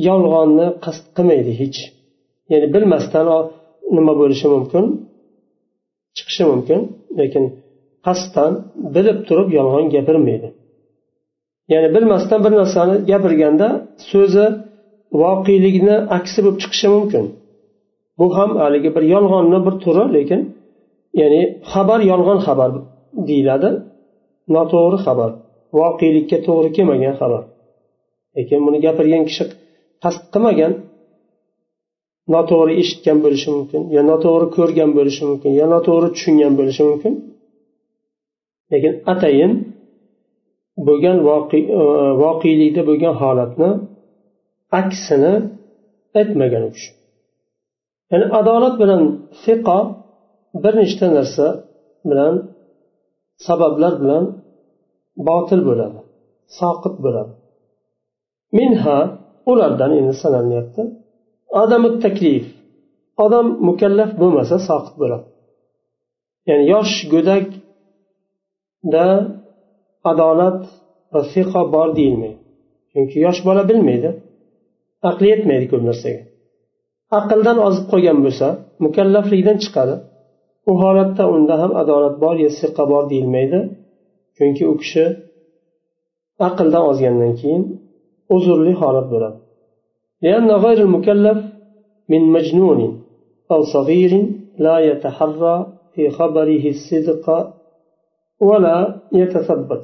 Yolg'onni 0.08 0.68
qasd 0.86 1.06
qilmaydi 1.16 1.52
hech. 1.62 1.78
Ya'ni 2.52 2.68
bilmasdan 2.76 3.28
nima 3.98 4.14
bo'lishi 4.22 4.48
mumkin 4.56 4.86
chiqishi 6.18 6.44
mumkin 6.52 6.80
lekin 7.20 7.44
qasddan 8.06 8.52
bilib 8.96 9.18
turib 9.28 9.50
yolg'on 9.58 9.86
gapirmaydi. 9.96 10.48
Ya'ni 11.74 11.90
bilmasdan 11.96 12.40
bir 12.46 12.54
narsani 12.62 12.96
gapirganda 13.12 13.68
so'zi 14.12 14.46
voqelikni 15.22 15.96
aksi 16.18 16.40
bo'lib 16.44 16.58
chiqishi 16.64 16.88
mumkin. 16.96 17.24
Bu 18.20 18.26
ham 18.38 18.52
haligi 18.62 18.90
bir 18.96 19.04
yolg'onni 19.14 19.60
bir 19.66 19.76
turi 19.84 20.06
lekin 20.18 20.42
ya'ni 21.22 21.42
xabar 21.72 22.00
yolg'on 22.12 22.40
xabar 22.48 22.70
deyiladi. 23.30 23.70
Noto'g'ri 24.56 24.98
xabar. 25.06 25.32
Voqelikka 25.80 26.38
to'g'ri 26.48 26.70
kelmagan 26.78 27.14
xabar. 27.22 27.44
Lekin 28.38 28.60
buni 28.66 28.78
gapirgan 28.86 29.24
kishi 29.30 29.44
qasd 30.04 30.24
qilmagan 30.34 30.72
noto'g'ri 32.34 32.74
eshitgan 32.82 33.18
bo'lishi 33.26 33.50
mumkin 33.56 33.82
yo 33.96 34.02
noto'g'ri 34.12 34.48
ko'rgan 34.58 34.92
bo'lishi 34.98 35.24
mumkin 35.30 35.52
yo 35.60 35.66
noto'g'ri 35.74 36.08
tushungan 36.16 36.54
bo'lishi 36.60 36.84
mumkin. 36.90 37.14
Lekin 38.72 38.94
atayin 39.14 39.52
bo'lgan 40.88 41.18
e, 41.22 41.82
voqelikda 42.24 42.82
bo'lgan 42.90 43.14
holatni 43.22 43.70
aksini 44.80 45.34
aytmagan 46.20 46.64
u 46.68 46.70
kishi. 46.76 46.92
Ya'ni 48.12 48.26
adolat 48.40 48.76
bilan 48.82 49.02
fiqo 49.44 49.80
bir 50.64 50.74
nechta 50.82 51.06
narsa 51.18 51.48
bilan 52.10 52.34
sabablar 53.48 53.94
bilan 54.02 54.24
botil 55.28 55.62
bo'ladi 55.70 56.00
soqit 56.60 56.96
bo'ladi. 57.06 57.34
Minha 58.58 58.98
ulardan 59.52 59.92
endi 60.00 60.14
sanalinyapti 60.24 60.82
odami 61.62 61.90
taklif 62.04 62.46
odam 63.26 63.48
mukallaf 63.68 64.12
bo'lmasa 64.22 64.56
soqit 64.70 64.96
bo'ladi. 65.02 65.26
Ya'ni 66.50 66.64
yosh 66.74 66.94
go'dakda 67.14 69.06
adolat 70.11 70.59
va 71.13 71.21
fiqo 71.33 71.63
bor 71.75 71.89
deyilmaydi 71.99 72.39
chunki 72.93 73.17
yosh 73.27 73.41
bola 73.49 73.63
bilmaydi 73.71 74.11
aqli 75.11 75.27
yetmaydi 75.33 75.67
ko'p 75.73 75.83
narsaga 75.89 76.23
aqldan 77.19 77.59
ozib 77.67 77.85
qolgan 77.93 78.19
bo'lsa 78.25 78.47
mukallaflikdan 78.85 79.59
chiqadi 79.65 79.95
u 80.71 80.73
holatda 80.83 81.25
unda 81.35 81.55
ham 81.63 81.73
adolat 81.83 82.15
bor 82.25 82.37
yo 82.45 82.51
siqa 82.61 82.83
bor 82.93 83.05
deyilmaydi 83.13 83.61
chunki 84.37 84.65
u 84.73 84.75
kishi 84.83 85.05
aqldan 86.49 86.83
ozgandan 86.91 87.33
keyin 87.41 87.63
uzrli 88.37 88.73
holat 88.83 89.09
bo'ladi 89.15 89.39
لأن 90.27 90.51
غير 90.65 90.79
المكلف 90.87 91.39
من 92.13 92.23
مجنون 92.37 92.81
أو 93.53 93.61
صغير 93.75 94.13
لا 94.67 94.77
يتحرى 94.79 95.57
في 95.95 96.03
خبره 96.19 96.65
الصدق 96.75 97.27
ولا 98.49 98.79
يتثبت 99.21 99.83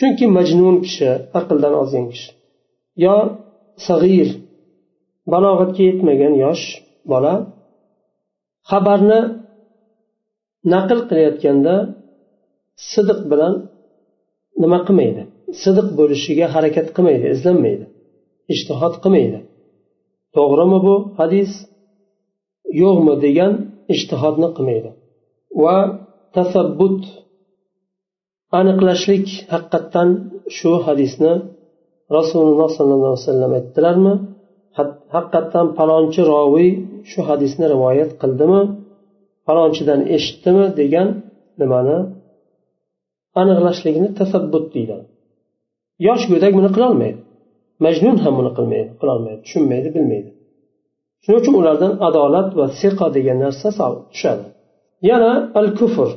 Chunki 0.00 0.26
majnun 0.38 0.76
kishi 0.84 1.08
aqldan 1.38 1.74
ozgan 1.82 2.06
kishi. 2.12 2.30
Yo 3.04 3.16
sag'ir 3.88 4.28
balog'atga 5.32 5.82
yetmagan 5.88 6.34
yosh 6.44 6.64
bola 7.12 7.34
xabarni 8.70 9.20
naql 10.72 10.98
qilayotganda 11.08 11.74
sidiq 12.92 13.20
bilan 13.30 13.54
nima 14.62 14.78
qilmaydi? 14.86 15.22
Sidiq 15.62 15.88
bo'lishiga 15.98 16.46
harakat 16.54 16.86
qilmaydi 16.96 17.26
izlanmaydi 17.34 17.86
ishtihod 18.54 18.94
qilmaydi. 19.04 19.38
To'g'rimi 20.36 20.78
bu 20.86 20.94
hadis? 21.20 21.50
Yo'qmi 22.82 23.14
degan 23.24 23.52
ishtihodni 23.94 24.48
qilmaydi. 24.56 24.90
Va 25.62 25.76
tasabbut 26.36 27.00
aniqlashlik 28.58 29.26
haqiqatdan 29.52 30.08
shu 30.56 30.72
hadisni 30.86 31.32
rasululloh 32.16 32.68
sollallohu 32.78 33.12
alayhi 33.12 33.26
vasallam 33.26 33.52
aytdilarmi? 33.58 34.14
Haqiqatdan 35.14 35.66
palonchi 35.78 36.20
roviy 36.32 36.70
shu 37.10 37.20
hadisni 37.28 37.66
rivoyat 37.74 38.10
qildimi? 38.22 38.60
Palonchidan 39.46 40.00
eshitdimi 40.16 40.66
degan 40.80 41.08
nimani? 41.60 41.98
Aniqlashlikni 43.40 44.08
tasabbut 44.18 44.66
deyiladi. 44.74 45.06
Yosh 46.06 46.24
go'dak 46.32 46.52
buni 46.58 46.70
qilolmaydi. 46.76 47.20
Majnun 47.84 48.16
ham 48.24 48.34
buni 48.38 48.50
qilmaydi 48.58 48.90
qilolmaydi 49.00 49.40
tushunmaydi 49.46 49.88
bilmaydi. 49.96 50.30
Shuning 51.22 51.38
uchun 51.42 51.54
ulardan 51.60 51.92
adolat 52.08 52.48
va 52.58 52.66
siqa 52.80 53.06
degan 53.16 53.38
narsa 53.44 53.68
tushadi. 54.12 54.44
Yana 55.10 55.32
al 55.60 55.68
kufr 55.78 56.08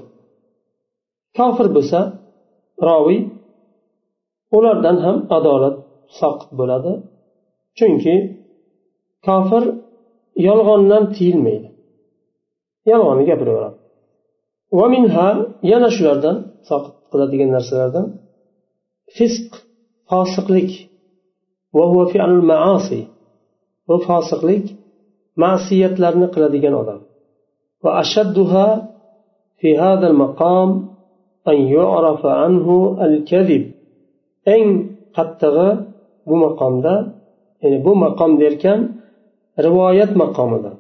kofir 1.38 1.68
bo'lsa 1.76 2.00
roviy 2.88 3.22
ulardan 4.58 4.98
ham 5.06 5.18
adolat 5.38 5.76
soqit 6.20 6.52
bo'ladi. 6.60 6.94
Chunki 7.78 8.16
kofir 9.28 9.64
yolg'ondan 10.48 11.04
tiyilmaydi. 11.16 11.70
Yolg'onni 12.92 13.24
gapiraveradi. 13.30 13.78
Va 14.78 14.86
minha 14.96 15.28
yana 15.72 15.90
shulardan 15.96 16.38
soqit 16.70 16.96
qiladigan 17.12 17.50
narsalardan 17.56 18.06
fisq 19.16 19.52
fosiqlik. 20.10 20.72
Bu 23.88 23.96
fosiqlik 24.08 24.66
ma'siyatlarni 25.44 26.28
qiladigan 26.34 26.76
odam. 26.82 27.00
Va 27.84 27.92
ashadduha 28.04 28.68
fi 29.60 29.70
hadal 29.84 30.16
maqom 30.24 30.70
eng 34.54 34.68
qattig'i 35.18 35.70
bu 36.28 36.36
maqomda 36.46 36.94
ya'ni 37.62 37.78
bu 37.86 37.92
maqom 38.04 38.32
derkan 38.42 38.80
rivoyat 39.66 40.12
maqomida 40.22 40.72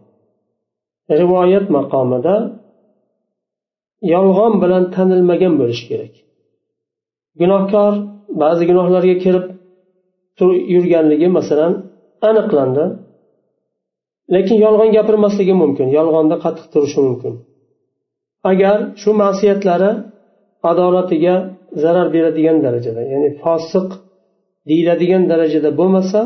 rivoyat 1.21 1.65
maqomida 1.77 2.35
yolg'on 4.13 4.53
bilan 4.63 4.83
tanilmagan 4.95 5.53
bo'lishi 5.61 5.85
kerak 5.89 6.13
gunohkor 7.41 7.93
ba'zi 8.41 8.63
gunohlarga 8.69 9.15
kirib 9.23 9.45
yurganligi 10.73 11.27
masalan 11.37 11.73
aniqlandi. 12.29 12.85
Lekin 14.33 14.57
yolg'on 14.65 14.89
gapirmasligi 14.97 15.55
mumkin. 15.61 15.87
Yolg'onda 15.97 16.35
qattiq 16.43 16.65
turishi 16.73 16.99
mumkin. 17.07 17.33
Agar 18.51 18.77
shu 19.01 19.11
ma'siyatlari 19.21 19.91
adolatiga 20.71 21.35
zarar 21.83 22.07
beradigan 22.15 22.57
darajada 22.65 23.01
ya'ni 23.13 23.29
fosiq 23.43 23.87
deyiladigan 24.69 25.23
darajada 25.31 25.69
bo'lmasa 25.79 26.19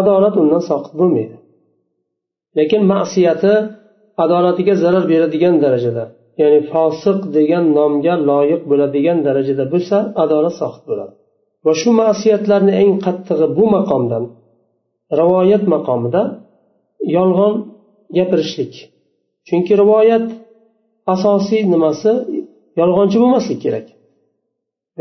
adolat 0.00 0.34
undan 0.42 0.62
soqit 0.70 0.92
bo'lmaydi. 1.00 1.36
Lekin 2.58 2.82
ma'siyati 2.92 3.52
adolatiga 4.24 4.74
zarar 4.84 5.04
beradigan 5.12 5.54
darajada 5.64 6.04
ya'ni 6.40 6.60
fosiq 6.72 7.18
degan 7.36 7.64
nomga 7.78 8.14
loyiq 8.30 8.62
bo'ladigan 8.70 9.18
darajada 9.26 9.64
bo'lsa 9.72 9.96
adolat 10.24 10.54
soqit 10.62 10.84
bo'ladi. 10.90 11.12
Va 11.66 11.72
shu 11.80 11.90
ma'siyatlarni 12.02 12.72
eng 12.82 12.92
qattig'i 13.06 13.46
bu 13.56 13.64
maqomdan 13.76 14.24
rivoyat 15.20 15.64
maqomida 15.74 16.22
yolg'on 17.16 17.54
gapirishlik. 18.16 18.74
Chunki 19.48 19.72
rivoyat 19.82 20.26
asosiy 21.14 21.62
nimasi? 21.74 22.12
yolg'onchi 22.79 23.17
bo'lmaslik 23.23 23.59
kerak 23.65 23.87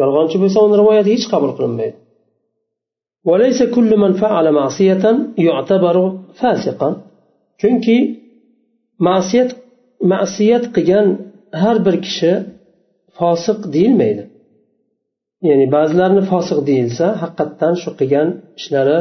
yolg'onchi 0.01 0.37
bo'lsa 0.43 0.59
uni 0.67 0.77
rivoyati 0.81 1.09
hech 1.15 1.27
qabul 1.33 1.53
qilinmaydi 1.59 1.99
وليس 3.31 3.61
كل 3.75 3.91
من 4.05 4.13
فعل 4.23 4.47
معصية 4.59 5.05
يعتبر 5.49 5.97
فاسقا 6.41 6.91
chunki 7.61 7.99
ma'siyat 9.09 9.51
ma'siyat 10.13 10.65
qilgan 10.75 11.07
har 11.63 11.77
bir 11.87 11.97
kishi 12.07 12.33
fosiq 13.19 13.59
deyilmaydi 13.75 14.25
ya'ni 15.49 15.67
ba'zilarni 15.77 16.23
fosiq 16.33 16.59
deyilsa 16.69 17.07
haqiqatdan 17.23 17.75
shu 17.83 17.91
qilgan 18.01 18.29
ishlari 18.61 18.99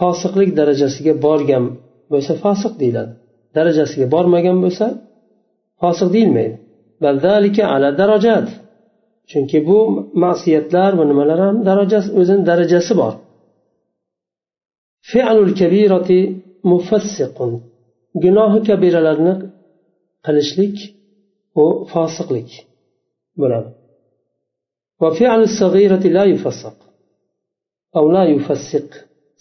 fosiqlik 0.00 0.50
darajasiga 0.58 1.14
borgan 1.26 1.64
bo'lsa 2.12 2.32
fosiq 2.44 2.72
deyiladi 2.82 3.12
darajasiga 3.56 4.06
bormagan 4.14 4.56
bo'lsa 4.64 4.86
fosiq 5.82 6.08
deyilmaydi 6.16 6.56
ala 6.56 6.61
darajat 6.61 6.61
chunki 9.29 9.59
bu 9.67 9.79
masiyatlar 10.23 10.91
va 10.99 11.03
nimalar 11.11 11.39
ham 11.45 11.55
darajasi 11.69 12.09
o'zini 12.19 12.43
darajasi 12.49 12.93
bor 13.01 13.13
gunohi 18.23 18.59
kabiralarni 18.67 19.33
qilishlik 20.25 20.75
u 21.63 21.65
fosiqlik 21.91 22.49
bo'ladi 23.41 23.69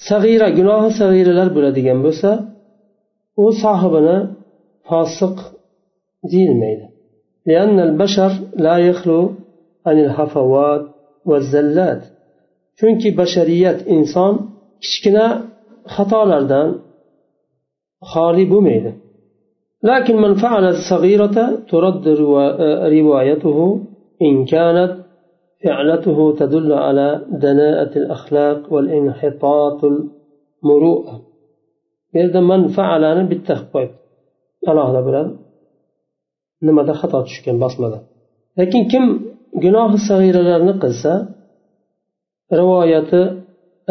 sag'ira 0.09 0.49
gunohi 0.59 0.91
sag'iralar 1.01 1.49
bo'ladigan 1.57 1.99
bo'lsa 2.07 2.31
u 3.43 3.45
sohibini 3.63 4.19
fosiq 4.89 5.37
deyilmaydi 6.33 6.87
لأن 7.47 7.81
البشر 7.81 8.33
لا 8.57 8.77
يخلو 8.79 9.31
عن 9.87 9.99
الهفوات 9.99 10.85
والزلات. 11.29 12.03
chunki 12.79 13.09
bashariyat 13.21 13.79
inson 13.95 14.35
kichkina 14.83 15.27
xatolardan 15.95 16.69
xoli 18.13 18.45
bo'lmaydi 18.53 18.93
لكن 19.91 20.17
من 20.25 20.33
فعل 20.35 20.65
الصغيرة 20.75 21.37
ترد 21.71 22.05
روايته 22.99 23.59
إن 24.27 24.45
كانت 24.45 24.93
فعلته 25.65 26.19
تدل 26.41 26.73
على 26.73 27.09
دناءة 27.47 27.93
الأخلاق 28.03 28.73
والانحطاط 28.73 29.81
المروءة. 29.85 31.15
إذا 32.17 32.41
من 32.41 32.69
فعل 32.69 33.03
alohida 34.67 35.01
bilan 35.07 35.29
nimada 36.67 36.93
xato 37.01 37.19
tushgan 37.29 37.57
bosmada 37.65 37.99
lekin 38.59 38.83
kim 38.93 39.05
gunohi 39.65 39.99
sag'iralarni 40.09 40.75
qilsa 40.83 41.13
rivoyati 42.59 43.21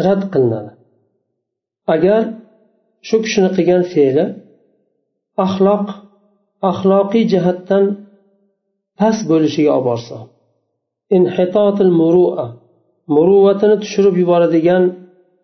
rad 0.06 0.22
qilinadi. 0.34 0.72
Agar 1.96 2.22
shu 3.08 3.16
kishini 3.24 3.50
qilgan 3.56 3.84
fe'li 3.94 4.26
axloq 5.46 5.86
axloqiy 6.70 7.24
jihatdan 7.34 7.84
past 9.00 9.22
bo'lishiga 9.32 9.72
olib 9.78 9.86
borsa 9.90 10.18
inhitotil 11.18 11.92
murua 12.02 12.46
muruvatini 13.16 13.76
tushirib 13.84 14.16
yuboradigan 14.22 14.84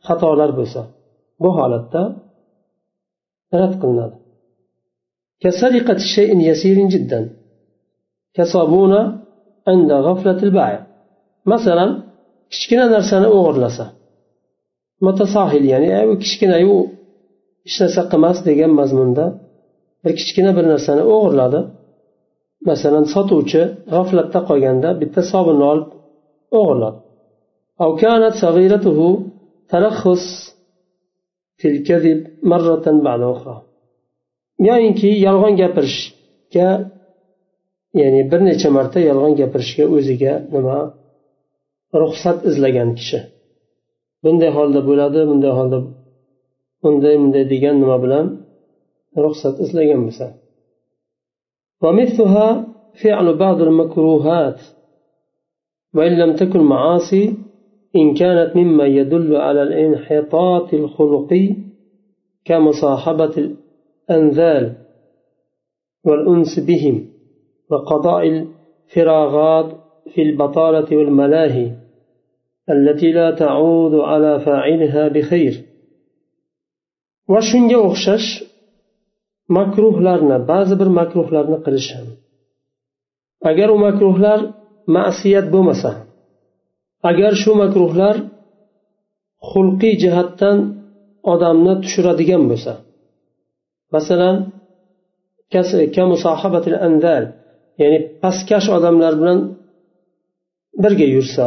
xatolar 0.08 0.52
bo'lsa 0.60 0.82
bu 1.44 1.50
holatda 1.58 2.02
rad 3.60 3.74
qilinadi. 3.82 4.16
كسرقة 5.40 5.98
شيء 5.98 6.40
يسير 6.40 6.88
جدا. 6.88 7.30
كصابونة 8.34 9.20
عند 9.68 9.92
غفلة 9.92 10.44
البائع. 10.44 10.88
مثلا 11.46 12.04
كشكنا 12.50 12.86
نرسانا 12.88 13.28
أغرلسا 13.28 13.88
متصاهل 15.02 15.66
يعني 15.66 16.00
أيوة 16.00 16.16
كشكنا 16.16 16.58
يو 16.58 16.88
إشنا 17.66 17.88
سقماس 17.88 18.40
ديجان 18.42 18.70
مزمون 18.70 19.14
دا. 19.14 19.40
كشكنا 20.06 20.52
برنرسانا 20.52 21.02
أغرلادا 21.02 21.62
مثلا 22.68 23.04
سطوشة 23.04 23.76
غفلة 23.90 24.30
تقويان 24.30 24.82
دا 24.82 24.92
بالتصاب 24.92 25.50
النوال 25.50 25.86
أغرلاد 26.54 26.96
أو 27.82 27.96
كانت 27.96 28.34
صغيرته 28.34 29.26
تلخص 29.70 30.56
في 31.58 31.68
الكذب 31.68 32.28
مرة 32.44 33.02
بعد 33.04 33.22
أخرى 33.22 33.67
yoyinki 34.69 35.11
yolg'on 35.27 35.55
gapirishga 35.61 36.69
ya'ni 38.01 38.21
bir 38.31 38.41
necha 38.49 38.69
marta 38.77 38.99
yolg'on 39.11 39.33
gapirishga 39.41 39.85
o'ziga 39.97 40.33
nima 40.55 40.79
ruxsat 42.03 42.39
izlagan 42.51 42.91
kishi 42.99 43.19
bunday 44.25 44.51
holda 44.59 44.81
bo'ladi 44.89 45.21
bunday 45.31 45.53
holda 45.59 45.79
unday 46.89 47.15
bunday 47.23 47.45
degan 47.53 47.77
nima 47.83 47.97
bilan 48.05 48.27
ruxsat 49.25 49.55
izlagan 49.65 50.03
bo'lsa 50.07 50.27
ومثلها 51.83 52.49
فعل 53.03 53.27
بعض 53.45 53.59
المكروهات 53.63 54.61
وإن 55.95 56.13
لم 56.13 56.37
تكن 56.37 56.61
معاصي 56.61 57.25
إن 57.97 58.15
كانت 58.15 58.57
مما 58.57 58.87
يدل 58.87 59.37
على 59.37 59.63
الانحطاط 59.63 60.75
الخلقي 60.75 61.47
كمصاحبة 62.45 63.37
الأنذال 64.11 64.77
والأنس 66.05 66.59
بهم 66.59 67.07
وقضاء 67.71 68.29
الفراغات 68.29 69.69
في 70.15 70.23
البطالة 70.23 70.97
والملاهي 70.97 71.73
التي 72.71 73.13
لا 73.13 73.31
تعود 73.31 73.95
على 73.95 74.41
فاعلها 74.41 75.09
بخير 75.09 75.65
وشنجا 77.29 77.87
أخشش 77.87 78.53
makruhlarni 79.59 80.39
ba'zi 80.51 80.75
bir 80.81 80.89
makruhlarni 81.01 81.59
qilish 81.65 81.89
ham 81.97 82.07
agar 83.51 83.69
u 83.75 83.79
makruhlar 83.87 84.41
ma'siyat 84.97 85.47
bo'lmasa 85.55 85.91
agar 87.11 87.33
shu 87.43 87.53
makruhlar 87.63 88.17
xulqiy 89.51 89.95
jihatdan 90.03 90.59
odamni 91.33 91.75
tushiradigan 91.83 92.43
bo'lsa 92.51 92.73
masalan 93.96 94.36
ya'ni 97.82 98.00
pastkash 98.22 98.68
odamlar 98.78 99.14
bilan 99.22 99.40
birga 100.84 101.08
yursa 101.16 101.46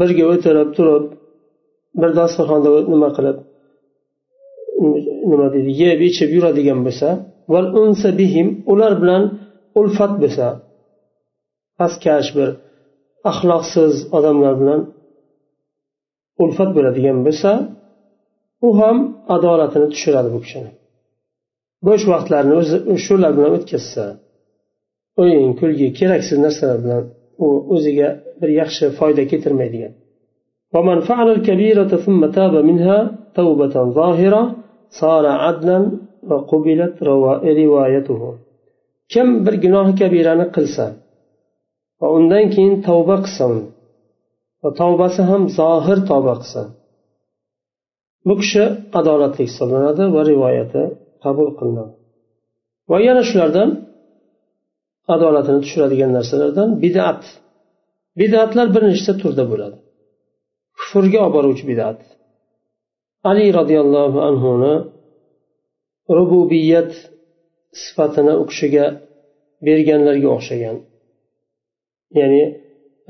birga 0.00 0.24
o'tirib 0.32 0.68
turib 0.76 1.04
bir 2.00 2.10
dasturxonda 2.18 2.70
nima 2.92 3.08
qilib 3.16 3.38
nima 5.30 5.46
deydi 5.54 5.70
yeb 5.82 5.98
ichib 6.08 6.30
yuradigan 6.36 6.80
bo'lsa 6.86 7.08
ular 8.72 8.92
bilan 9.02 9.22
ulfat 9.80 10.12
bo'lsa 10.22 10.46
pastkash 11.78 12.30
bir 12.36 12.48
axloqsiz 13.30 13.94
odamlar 14.16 14.54
bilan 14.60 14.80
ulfat 16.42 16.70
bo'ladigan 16.76 17.18
bo'lsa 17.26 17.50
u 18.66 18.68
ham 18.80 18.96
adolatini 19.34 19.86
tushiradi 19.92 20.28
bu 20.34 20.40
kishini. 20.44 20.70
bo'sh 21.87 22.05
vaqtlarini 22.13 22.55
o'zi 22.61 22.77
shular 23.05 23.31
bilan 23.37 23.51
o'tkazsa 23.57 24.05
o'yin 25.21 25.49
kulgi 25.59 25.87
keraksiz 25.99 26.37
narsalar 26.45 26.79
bilan 26.85 27.03
u 27.45 27.47
o'ziga 27.75 28.09
bir 28.41 28.49
yaxshi 28.61 28.85
foyda 28.99 29.23
keltirmaydigan 29.31 29.93
ومن 30.75 30.97
فعل 31.09 31.27
الكبيرة 31.35 31.91
ثم 32.05 32.21
تاب 32.37 32.53
منها 32.69 32.97
توبة 33.39 33.75
ظاهرة 33.99 34.43
صار 35.01 35.25
عدلا 35.43 35.79
وقبلت 36.29 36.95
روايته 37.03 38.21
kim 39.13 39.27
bir 39.45 39.55
gunohi 39.63 39.93
kabirani 40.01 40.45
qilsa 40.55 40.85
va 41.99 42.07
undan 42.17 42.45
keyin 42.53 42.75
tavba 42.87 43.15
qilsa 43.25 43.45
va 44.63 44.69
tavbasi 44.81 45.21
ham 45.29 45.43
zohir 45.59 45.99
tavba 46.09 46.33
qilsa 46.41 46.61
bu 48.27 48.33
kishi 48.41 48.63
adolatli 48.99 49.43
hisoblanadi 49.49 50.03
va 50.15 50.21
rivoyati 50.31 50.83
qabul 51.22 51.48
qilinadi 51.58 51.94
va 52.90 52.98
yana 53.08 53.22
shulardan 53.30 53.70
adolatini 55.14 55.60
tushiradigan 55.64 56.10
narsalardan 56.18 56.68
bidat. 56.84 57.22
Bidatlar 58.20 58.66
bir 58.74 58.82
nechta 58.90 59.12
turda 59.22 59.44
bo'ladi. 59.52 59.76
Kufrga 60.78 61.18
olib 61.24 61.34
boruvchi 61.36 61.64
bidat. 61.70 61.98
Ali 63.30 63.46
roziyallohu 63.58 64.18
anhuni 64.28 64.74
rububiyat 66.18 66.92
sifatini 67.82 68.34
u 68.42 68.44
kishiga 68.50 68.86
berganlarga 69.66 70.28
o'xshagan. 70.36 70.76
Ya'ni 72.18 72.42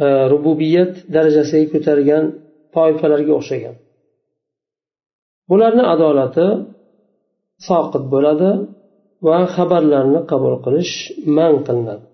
e, 0.05 0.07
rububiyat 0.33 0.93
darajasiga 1.15 1.67
ko'targan 1.75 2.25
toifalarga 2.75 3.33
o'xshagan. 3.39 3.75
Bularni 5.51 5.85
adolati 5.95 6.47
soqit 7.68 8.04
bo'ladi 8.14 8.50
va 9.28 9.38
xabarlarni 9.56 10.22
qabul 10.32 10.56
qilish 10.66 10.94
man 11.38 11.54
qilinadi 11.68 12.06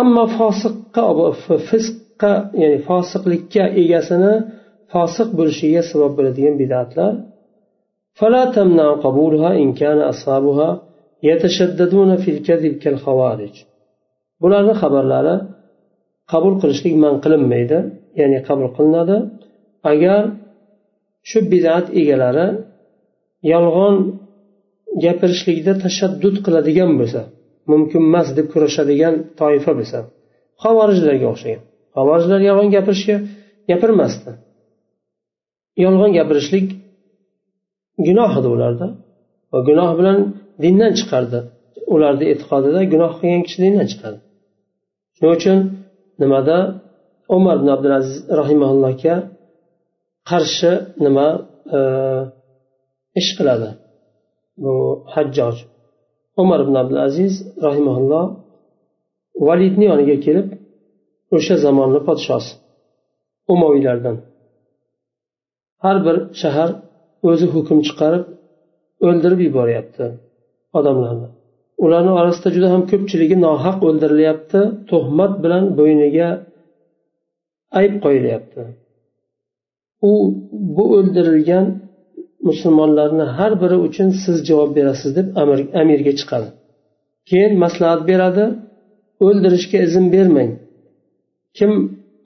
ammo 0.00 0.24
fosiqqa 0.38 1.04
fisqqa 1.68 2.32
ya'ni 2.62 2.78
fosiqlikka 2.88 3.64
egasini 3.82 4.34
fosiq 4.92 5.28
bo'lishiga 5.38 5.82
sabab 5.90 6.12
bo'ladigan 6.18 6.54
bidatlar 6.62 7.12
فلا 8.18 8.42
تمنع 8.56 8.88
قبولها 9.04 9.50
إن 9.62 9.68
كان 9.80 9.98
أصحابها 10.12 10.70
يتشددون 11.28 12.10
في 12.22 12.28
الكذب 12.34 12.74
كالخوارج 12.82 13.54
bularni 14.42 14.74
xabarlari 14.82 15.34
qabul 16.32 16.54
qilishlik 16.60 16.94
man 17.04 17.14
qilinmaydi 17.24 17.78
ya'ni 18.20 18.38
qabul 18.48 18.68
qilinadi 18.76 19.16
agar 19.92 20.22
shu 21.28 21.38
bidat 21.52 21.86
egalari 22.00 22.46
yolg'on 23.52 23.94
gapirishlikda 25.03 25.73
tashaddud 25.83 26.35
qiladigan 26.45 26.91
bo'lsa 26.99 27.21
mumkin 27.71 28.01
emas 28.09 28.27
deb 28.37 28.47
kurashadigan 28.53 29.15
toifa 29.39 29.71
bo'lsa 29.79 29.99
havorijlarga 30.63 31.27
o'xshagan. 31.33 31.61
Havorijlar 31.97 32.41
yolg'on 32.49 32.69
gapirishga 32.75 33.17
gapirmasdi. 33.69 34.31
Yolg'on 35.83 36.11
gapirishlik 36.17 36.67
gunoh 38.07 38.31
edi 38.39 38.49
ularda 38.55 38.87
va 39.51 39.59
gunoh 39.69 39.89
bilan 39.99 40.17
dindan 40.63 40.91
chiqardi. 40.99 41.39
Ularni 41.93 42.25
e'tiqodida 42.33 42.81
gunoh 42.93 43.11
qilgan 43.19 43.41
kishi 43.47 43.59
dindan 43.65 43.87
chiqadi. 43.91 44.19
Shuning 45.15 45.33
uchun 45.37 45.57
nimada 46.21 46.57
umar 47.37 47.55
ibn 47.59 47.69
abdulaziz 47.75 48.17
rahimaullohga 48.39 49.15
qarshi 50.29 50.71
nima 51.05 51.27
e, 51.77 51.79
ish 53.21 53.31
qiladi? 53.37 53.69
Bu 54.63 54.73
hajjoj 55.13 55.55
umar 56.41 56.59
ibn 56.65 56.75
abdulaziz 56.81 57.33
rahimaulloh 57.65 58.25
validni 59.47 59.85
yoniga 59.91 60.17
kelib 60.25 60.47
o'sha 61.35 61.55
zamonni 61.65 61.99
podshosi 62.07 62.51
umoviylardan 63.53 64.17
har 65.83 65.97
bir 66.05 66.17
shahar 66.41 66.69
o'zi 67.29 67.45
hukm 67.55 67.77
chiqarib 67.87 68.23
o'ldirib 69.07 69.39
yuboryapti 69.47 70.05
odamlarni. 70.79 71.27
Ularni 71.85 72.11
orasida 72.19 72.49
juda 72.55 72.67
ham 72.73 72.83
ko'pchiligi 72.91 73.37
nohaq 73.45 73.77
o'ldirilyapti 73.87 74.61
tuhmat 74.89 75.33
bilan 75.43 75.63
bo'yniga 75.79 76.29
ayb 77.79 77.93
qo'yilyapti. 78.05 78.61
U 80.09 80.11
bu 80.75 80.83
o'ldirilgan 80.97 81.65
musulmonlarni 82.47 83.25
har 83.37 83.53
biri 83.61 83.77
uchun 83.87 84.09
siz 84.23 84.37
javob 84.49 84.71
berasiz 84.77 85.11
deb 85.17 85.27
amirga 85.81 86.13
chiqadi. 86.19 86.49
Keyin 87.29 87.53
maslahat 87.63 88.01
beradi. 88.11 88.45
O'ldirishga 89.27 89.77
izn 89.87 90.05
bermang. 90.15 90.51
Kim 91.57 91.71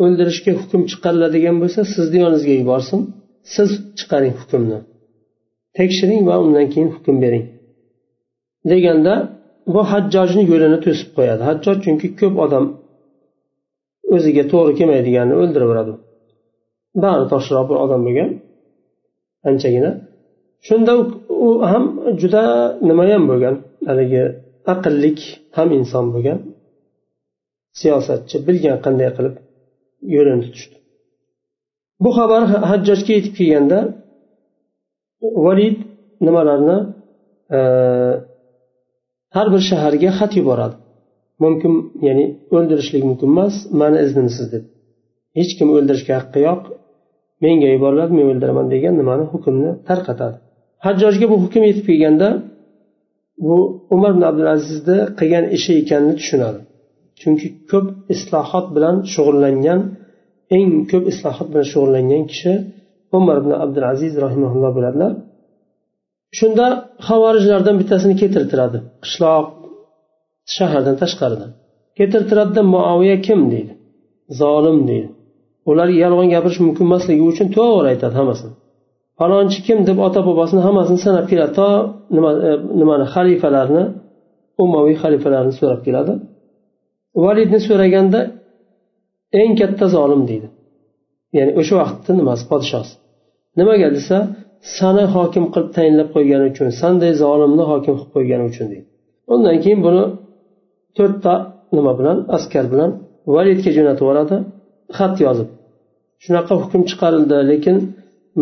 o'ldirishga 0.04 0.52
hukm 0.62 0.82
chiqariladigan 0.92 1.56
bo'lsa 1.62 1.80
sizni 1.94 2.18
yoningizga 2.24 2.56
yuborsin. 2.62 3.00
Siz 3.56 3.70
chiqaring 4.00 4.36
hukmni. 4.42 4.80
Tekshiring 5.78 6.22
va 6.30 6.36
undan 6.44 6.66
keyin 6.74 6.90
hukm 6.96 7.16
bering. 7.24 7.46
Deganda 8.72 9.14
bu 9.74 9.82
hajjojni 9.92 10.44
yo'lini 10.52 10.80
to'sib 10.86 11.10
qo'yadi. 11.18 11.42
Hajjoj 11.50 11.78
chunki 11.86 12.08
ko'p 12.20 12.36
odam 12.46 12.66
o'ziga 14.16 14.44
to'g'ri 14.52 14.74
kelmaydiganni 14.80 15.36
o'ldiraveradi 15.42 15.94
bari 17.04 17.26
toshroq 17.34 17.66
bir 17.70 17.78
odam 17.86 18.02
bo'lgan. 18.08 18.30
Anchagina. 19.50 19.92
Shunda 20.68 20.94
u 21.46 21.50
ham 21.72 21.84
juda 22.22 22.44
nimayam 22.90 23.24
bo'lgan. 23.32 23.56
Haligi 23.90 24.24
aqllik 24.74 25.20
ham 25.58 25.70
inson 25.80 26.06
bo'lgan. 26.14 26.40
Siyosatchi 27.80 28.38
bilgan 28.48 28.78
qanday 28.86 29.10
qilib 29.18 29.36
yo'lini 30.16 30.42
tutishdi. 30.46 30.76
Bu 32.04 32.10
xabar 32.18 32.42
hajjojga 32.72 33.12
yetib 33.18 33.34
kelganda 33.40 33.80
valid 35.46 35.78
nimalarni 36.28 36.78
e, 37.58 37.60
har 39.36 39.48
bir 39.54 39.62
shaharga 39.70 40.12
xat 40.20 40.32
yuboradi. 40.40 40.76
Mumkin 41.44 41.74
ya'ni 42.08 42.26
o'ldirishlik 42.56 43.04
mumkin 43.10 43.28
emas 43.34 43.56
mani 43.80 43.98
iznimsiz 44.06 44.48
deb. 44.54 44.64
Hech 45.38 45.52
kim 45.58 45.68
o'ldirishga 45.78 46.14
haqqi 46.20 46.40
yo'q. 46.48 46.62
Menga 47.44 47.68
yuboriladi 47.76 48.14
men 48.18 48.26
o'ldiraman 48.34 48.68
degan 48.74 48.94
nimani 49.02 49.26
hukmni 49.34 49.70
tarqatadi. 49.90 50.38
Hajjojga 50.86 51.26
bu 51.32 51.36
hukm 51.44 51.62
yetib 51.70 51.86
kelganda 51.90 52.28
bu 53.48 53.58
umar 53.96 54.12
ibn 54.16 54.24
abdulazizni 54.32 54.98
qilgan 55.20 55.46
ishi 55.58 55.72
ekanini 55.82 56.14
tushunadi. 56.20 56.60
Chunki 57.22 57.48
ko'p 57.72 57.88
islohot 58.14 58.68
bilan 58.76 58.96
shug'ullangan 59.14 59.80
eng 60.58 60.70
ko'p 60.92 61.04
islohot 61.12 61.48
bilan 61.52 61.66
shug'ullangan 61.74 62.24
kishi 62.32 62.54
umar 63.18 63.36
ibn 63.42 63.52
abdulaziz 63.64 64.14
rahimaulloh 64.26 64.72
bo'ladilar. 64.78 65.12
Shunda 66.38 66.66
havorijlardan 67.08 67.76
bittasini 67.82 68.16
keltirtiradi. 68.22 68.78
Qishloq 69.04 69.48
shahardan 70.56 70.96
tashqaridan 71.02 71.52
keltirtiradida 71.98 72.62
muoviya 72.76 73.18
kim 73.28 73.40
deydi? 73.54 73.74
Zolim 74.40 74.78
deydi. 74.90 75.10
Ular 75.70 75.90
yolg'on 76.04 76.28
gapirish 76.34 76.60
mumkin 76.66 76.84
emasligi 76.90 77.24
uchun 77.32 77.48
to'g'ri 77.58 77.88
aytadi 77.94 78.16
hammasini. 78.20 78.54
Falonchi 79.20 79.60
kim 79.68 79.78
deb 79.90 79.98
ota 80.08 80.20
bobosini 80.28 80.62
hammasini 80.68 81.00
sanab 81.06 81.26
keladi 81.32 81.54
to 81.60 81.68
nima 82.16 82.30
e, 82.48 82.52
nimani 82.80 83.06
xalifalarni 83.14 83.84
ummaviy 84.64 84.96
xalifalarni 85.04 85.54
so'rab 85.60 85.82
keladi. 85.88 86.14
Validni 87.24 87.60
so'raganda 87.68 88.20
eng 89.42 89.52
katta 89.60 89.86
zolim 89.96 90.22
deydi. 90.30 90.48
Ya'ni 91.38 91.52
o'sha 91.60 91.76
vaqtni 91.82 92.14
nimasi 92.22 92.44
podshosi. 92.52 92.94
Nimaga 93.60 93.90
desa 93.98 94.18
sani 94.78 95.04
hokim 95.16 95.46
qilib 95.54 95.70
tayinlab 95.78 96.10
qo'ygani 96.16 96.46
uchun 96.52 96.68
sanday 96.82 97.12
zolimni 97.24 97.64
hokim 97.72 97.94
qilib 98.00 98.12
qo'ygani 98.16 98.44
uchun 98.52 98.66
deydi. 98.72 98.88
Undan 99.34 99.56
keyin 99.64 99.80
buni 99.88 100.04
to'rtta 100.98 101.34
nima 101.78 101.92
bilan 102.00 102.18
askar 102.38 102.66
bilan 102.74 102.90
validga 103.36 103.70
jo'natib 103.78 104.04
yuboradi 104.06 104.38
xat 104.98 105.16
yozib. 105.26 105.50
Shunaqa 106.24 106.54
hukm 106.62 106.82
chiqarildi 106.90 107.38
lekin 107.52 107.78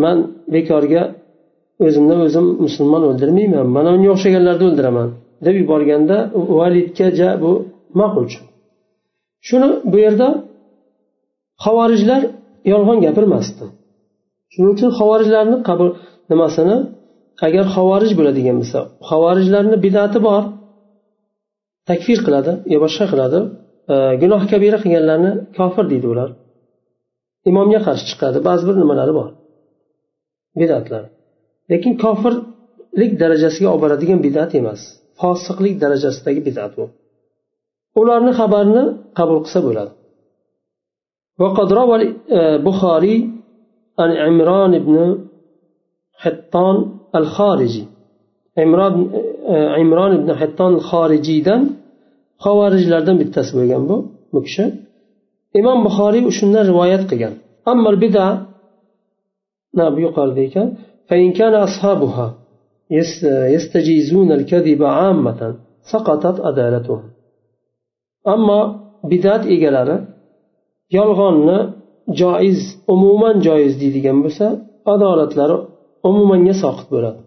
man 0.02 0.16
bekorga 0.54 1.02
o'zimdan 1.86 2.18
o'zim 2.26 2.46
musulmon 2.64 3.02
o'ldirmayman. 3.08 3.66
Mana 3.76 3.88
unga 3.96 4.10
o'xshaganlarni 4.14 4.64
o'ldiraman. 4.70 5.08
Deb 5.46 5.54
yuborganda 5.62 6.16
validga 6.60 7.06
ja 7.20 7.30
bu 7.42 7.52
ma'qul 8.00 8.26
shuni 9.48 9.68
bu 9.90 9.96
yerda 10.04 10.28
havorijlar 11.64 12.22
yolg'on 12.72 12.98
gapirmasdi. 13.06 13.64
Shuning 14.52 14.70
uchun 14.76 14.90
havorijlarni 14.98 15.56
qabul 15.68 15.88
nimasini 16.30 16.76
agar 17.46 17.64
havorij 17.76 18.12
bo'ladigan 18.18 18.56
bo'lsa 18.60 18.80
havorijlarni 19.10 19.76
bidati 19.84 20.18
bor 20.28 20.42
takfir 21.90 22.18
qiladi 22.26 22.52
yo 22.72 22.78
boshqa 22.84 23.06
qiladi. 23.12 23.38
Gunoh 24.22 24.42
kabira 24.52 24.78
qilganlarni 24.84 25.30
kofir 25.58 25.84
deydi 25.92 26.06
ular. 26.14 26.30
imomga 27.49 27.79
qarshi 27.87 28.05
chiqadi 28.11 28.37
ba'zi 28.47 28.63
bir 28.69 28.75
nimalari 28.81 29.13
bor 29.19 29.29
bidatlar 30.59 31.03
lekin 31.71 31.93
kofirlik 32.03 33.11
darajasiga 33.21 33.67
olib 33.73 33.81
boradigan 33.83 34.19
bidat 34.27 34.51
emas 34.61 34.81
fosiqlik 35.19 35.75
darajasidagi 35.83 36.41
bidat 36.47 36.71
bu 36.79 36.85
ularni 38.01 38.31
xabarini 38.39 38.83
qabul 39.17 39.39
qilsa 39.45 39.59
bo'ladi 39.67 39.93
وقد 41.41 41.67
روى 41.79 41.95
البخاري 42.31 43.15
عن 44.01 44.11
عمران 44.25 44.73
بن 44.79 44.95
حطان 46.23 46.75
الخارجي 47.19 47.85
عمران 48.57 48.93
عمران 49.77 50.11
بن 50.21 50.29
حطان 50.41 50.71
الخارجيdan 50.79 51.61
xavorijlardan 52.43 53.15
bittasi 53.21 53.51
bo'lgan 53.57 53.83
bu 53.89 53.97
bu 54.33 54.39
kishi 54.45 54.65
Imom 55.60 55.78
buxoriy 55.86 56.22
shundan 56.38 56.64
rivoyat 56.70 57.02
qilgan 57.10 57.34
ammo 57.70 57.90
bida 58.02 58.26
bu 59.94 59.98
yuqorida 60.06 60.42
ekan 60.48 60.68
أما 68.34 68.60
بدات 69.10 69.42
إيجالارا 69.52 69.96
yolg'onni 70.98 71.58
joiz 72.20 72.60
umuman 72.94 73.36
joiz 73.46 73.72
deydigan 73.82 74.18
bo'lsa 74.24 74.46
adolatlari 74.92 75.56
umumanga 76.08 76.54
soqit 76.62 76.88
bo'ladi 76.94 77.20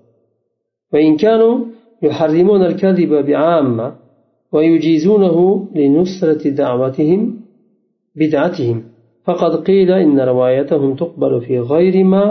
بدعتهم 8.18 8.78
فقد 9.26 9.52
قيل 9.68 9.90
إن 10.04 10.20
روايتهم 10.20 10.90
تقبل 11.02 11.40
في 11.40 11.58
غير 11.58 12.04
ما 12.04 12.24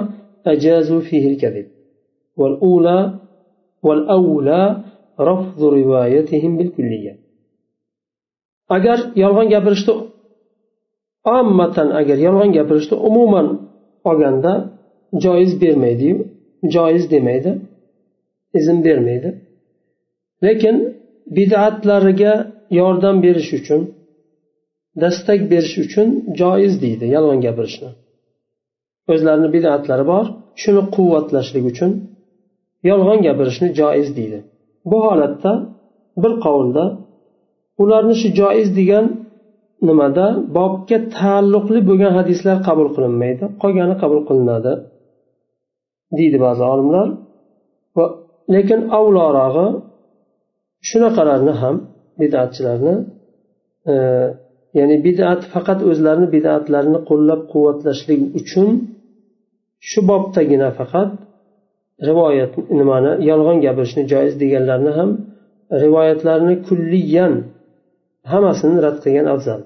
أجازوا 0.45 1.01
فيه 1.08 1.23
الكذب 1.32 1.67
والأولى 2.38 2.99
والأولى 3.84 4.84
رفض 5.19 5.63
روايتهم 5.63 6.58
بالكلية 6.58 7.23
agar 8.75 8.97
yolg'on 9.23 9.47
gapirishni 9.53 9.93
ommatan 11.38 11.88
agar 11.99 12.17
yolg'on 12.27 12.51
gapirishni 12.58 12.95
umuman 13.08 13.47
olganda 14.10 14.53
joiz 15.23 15.51
bermaydiyu 15.62 16.17
joiz 16.75 17.03
demaydi 17.13 17.51
izn 18.60 18.77
bermaydi 18.86 19.29
lekin 20.45 20.75
bidatlariga 21.36 22.34
yordam 22.79 23.15
berish 23.25 23.51
uchun 23.60 23.82
dastak 25.03 25.40
berish 25.53 25.77
uchun 25.85 26.09
joiz 26.40 26.74
deydi 26.85 27.07
yolg'on 27.16 27.40
gapirishni. 27.46 27.90
O'zlarini 29.12 29.48
bidatlari 29.57 30.05
bor 30.12 30.24
shuni 30.62 30.83
quvvatlashlik 30.94 31.64
uchun 31.72 31.90
yolg'on 32.90 33.18
gapirishni 33.27 33.68
joiz 33.81 34.09
deydi. 34.18 34.38
Bu 34.90 34.98
holatda 35.07 35.53
bir 36.22 36.33
qovulda 36.44 36.85
ularni 37.83 38.14
shu 38.20 38.29
joiz 38.40 38.68
degan 38.81 39.05
nimada 39.88 40.27
bobga 40.57 40.98
taalluqli 41.16 41.81
bo'lgan 41.88 42.12
hadislar 42.18 42.57
qabul 42.68 42.88
qilinmaydi 42.96 43.44
qolgani 43.62 43.94
qabul 44.03 44.20
qilinadi 44.29 44.72
deydi 46.18 46.38
ba'zi 46.46 46.62
olimlar. 46.72 47.07
Va 47.96 48.07
lekin 48.55 48.81
avlorog'i 48.98 49.66
shunaqalarni 50.88 51.55
ham 51.62 51.77
bidatchilarni 52.20 52.94
e, 53.92 53.94
ya'ni 54.77 54.97
bidat 55.06 55.41
faqat 55.53 55.79
o'zlarini 55.89 56.27
bidatlarini 56.36 56.99
qo'llab 57.10 57.41
quvvatlashlik 57.51 58.21
uchun 58.39 58.69
shu 59.89 59.99
bobdagina 60.10 60.69
faqat 60.79 61.10
rivoyat 62.10 62.53
nimani 62.79 63.12
yolg'on 63.29 63.58
gapirishni 63.65 64.03
joiz 64.12 64.34
deganlarni 64.43 64.91
ham 64.97 65.10
rivoyatlarni 65.84 66.56
kulliyan 66.67 67.34
hammasini 68.32 68.77
rad 68.86 68.97
qilgan 69.03 69.27
afzal 69.36 69.62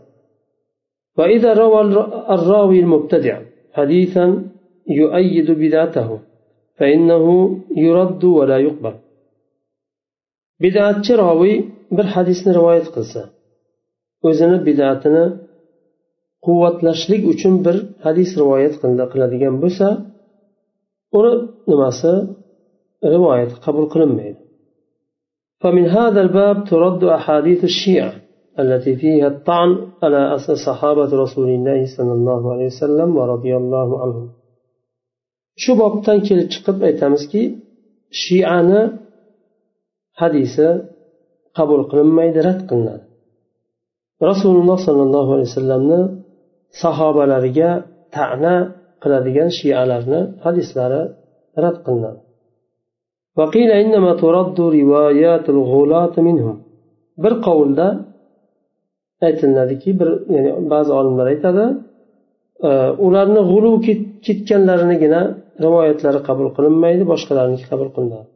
وإذا 1.19 1.51
روى 1.63 1.81
الراوي 2.35 2.79
المبتدع 2.85 3.35
حديثا 3.77 4.25
يؤيد 5.01 5.47
بدعته 5.51 6.09
فإنه 6.77 7.25
يرد 7.85 8.23
ولا 8.37 8.57
يقبل 8.67 8.95
bidatchi 10.63 11.13
roviy 11.23 11.55
bir 11.97 12.05
hadisni 12.15 12.51
rivoyat 12.57 12.87
qilsa 12.95 13.21
o'zini 14.27 14.57
bidatini 14.67 15.25
quvvatlashlik 16.45 17.21
uchun 17.33 17.53
bir 17.65 17.75
hadis 18.05 18.29
rivoyat 18.41 18.73
qiladigan 19.11 19.55
bo'lsa 19.63 19.87
uni 21.17 21.33
nimasi 21.71 22.11
rivoyat 23.13 23.51
qabul 23.65 23.85
qilinmaydi 23.93 24.41
فمن 25.61 25.85
هذا 25.97 26.19
الباب 26.25 26.57
ترد 26.71 27.01
أحاديث 27.19 27.61
الشيعة 27.71 28.13
التي 28.61 28.95
فيها 29.01 29.27
الطعن 29.27 29.71
على 30.03 30.21
أصل 30.35 30.57
صحابة 30.57 31.09
رسول 31.23 31.49
الله 31.57 31.79
صلى 31.95 32.13
الله 32.17 32.41
عليه 32.53 32.67
وسلم 32.73 33.09
ورضي 33.17 33.53
الله 33.61 33.89
عنهم 34.03 34.27
shu 35.63 35.71
bobdan 35.81 36.17
kelib 36.27 36.47
chiqib 36.53 36.77
aytamizki 36.89 37.41
shiani 38.23 38.81
hadisi 40.21 40.67
qabul 41.57 41.81
qilinmaydi 41.91 42.39
rad 42.47 42.61
qilinadi 42.69 43.03
rasululloh 44.29 44.77
sollallohu 44.87 45.29
alayhi 45.35 45.49
vasallamni 45.51 45.99
sahobalariga 46.83 47.69
ta'na 48.17 48.55
qiladigan 49.03 49.49
shialarni 49.59 50.19
hadislari 50.45 51.01
rad 51.63 51.77
qilinadi 51.87 52.21
وقيل 53.41 53.69
إنما 53.83 54.11
ترد 54.23 54.57
روايات 54.79 55.45
الغلاة 55.55 56.15
منهم 56.27 56.57
bir 57.23 57.33
qovulda 57.45 57.87
aytiladiki 59.27 59.89
bir 59.99 60.09
ya'ni 60.35 60.51
ba'zi 60.73 60.91
olimlar 60.99 61.27
aytadi 61.33 61.65
ularni 63.07 63.41
g'uluv 63.51 63.75
ketganlarinigina 64.25 65.21
rivoyatlari 65.65 66.19
qabul 66.27 66.47
qilinmaydi 66.57 67.03
boshqalarniki 67.11 67.65
qabul 67.71 67.89
qilinadi 67.95 68.27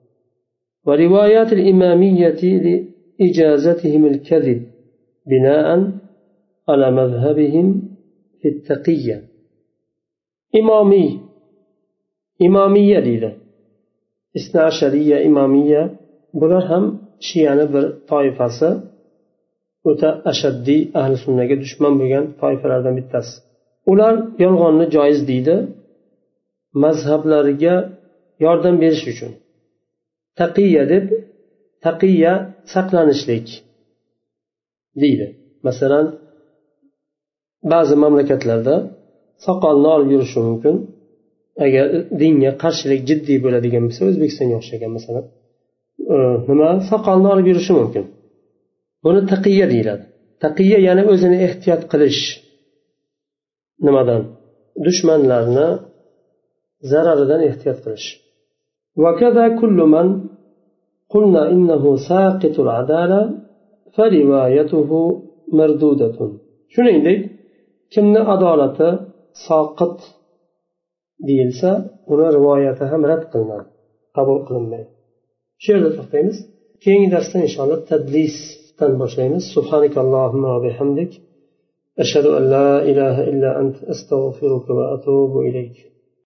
بناء 5.31 5.67
على 6.69 6.87
مذهبهم 6.91 7.67
في 8.39 8.47
التقية 8.53 9.17
إمامي 10.59 11.07
إمامية 12.41 12.99
deydi 13.05 13.31
isna 14.33 14.61
ashariya 14.71 15.17
imamiya 15.29 15.81
bular 16.33 16.63
ham 16.71 16.85
shiyani 17.27 17.65
bir 17.73 17.85
toifasi 18.09 18.69
o'ta 19.89 20.09
ashaddiy 20.31 20.81
ahli 20.99 21.17
sunnaga 21.25 21.55
dushman 21.63 21.93
bo'lgan 21.99 22.25
toifalardan 22.41 22.93
bittasi 22.99 23.33
ular 23.91 24.13
yolg'onni 24.43 24.85
joiz 24.95 25.19
deydi 25.31 25.55
mazhablariga 26.83 27.75
yordam 28.45 28.75
berish 28.83 29.05
uchun 29.13 29.31
taqiya 30.39 30.83
deb 30.93 31.05
taqiya 31.85 32.33
saqlanishlik 32.73 33.47
deydi 35.01 35.25
masalan 35.67 36.05
ba'zi 37.71 37.95
mamlakatlarda 38.03 38.75
soqolni 39.45 39.87
olib 39.95 40.09
yurishi 40.15 40.39
mumkin 40.47 40.75
agar 41.65 41.85
dinga 42.21 42.51
qarshilik 42.63 43.01
jiddiy 43.09 43.37
bo'ladigan 43.45 43.83
bo'lsa 43.87 44.01
o'zbekistonga 44.09 44.55
o'xshagan 44.61 44.91
masalan 44.97 45.25
nima 46.49 46.69
soqolni 46.91 47.27
olib 47.33 47.47
yurishi 47.51 47.73
mumkin 47.79 48.05
buni 49.05 49.21
taqiya 49.33 49.65
deyiladi 49.73 50.03
taqiya 50.45 50.77
ya'ni 50.87 51.03
o'zini 51.11 51.37
ehtiyot 51.47 51.81
qilish 51.91 52.21
nimadan 53.85 54.21
dushmanlarni 54.85 55.67
zararidan 56.91 57.41
ehtiyot 57.49 57.79
qilish 57.85 58.09
وكذا 59.03 59.45
كل 59.61 59.77
من 59.95 60.07
قلنا 61.09 61.43
إنه 61.51 61.83
ساقط 61.95 62.55
العدالة 62.59 63.21
فروايته 63.25 63.29
مردودة 63.29 63.44
shuningdek 66.74 67.20
kimni 67.94 68.20
adolati 68.34 68.88
soqit 69.46 69.98
deyilsa 71.28 71.70
uni 72.12 72.26
rivoyati 72.36 72.84
ham 72.92 73.02
rad 73.10 73.22
qilinadi 73.32 73.68
qabul 74.16 74.38
qilinmaydi. 74.46 74.90
Shu 75.62 75.68
yerda 75.74 75.90
to'xtaymiz. 75.98 76.36
Keyingi 76.84 77.08
darsda 77.14 77.36
inshaalloh 77.46 77.80
tadlisdan 77.90 78.92
boshlaymiz. 79.02 79.44
Ashhadu 82.02 82.30
an 82.38 82.44
la 82.54 82.70
ilaha 82.90 83.22
illa 83.32 83.50
ant 83.60 83.76
astag'firuka 83.92 84.72
va 84.78 84.84
atubu 84.94 85.38
ilayk. 85.48 85.76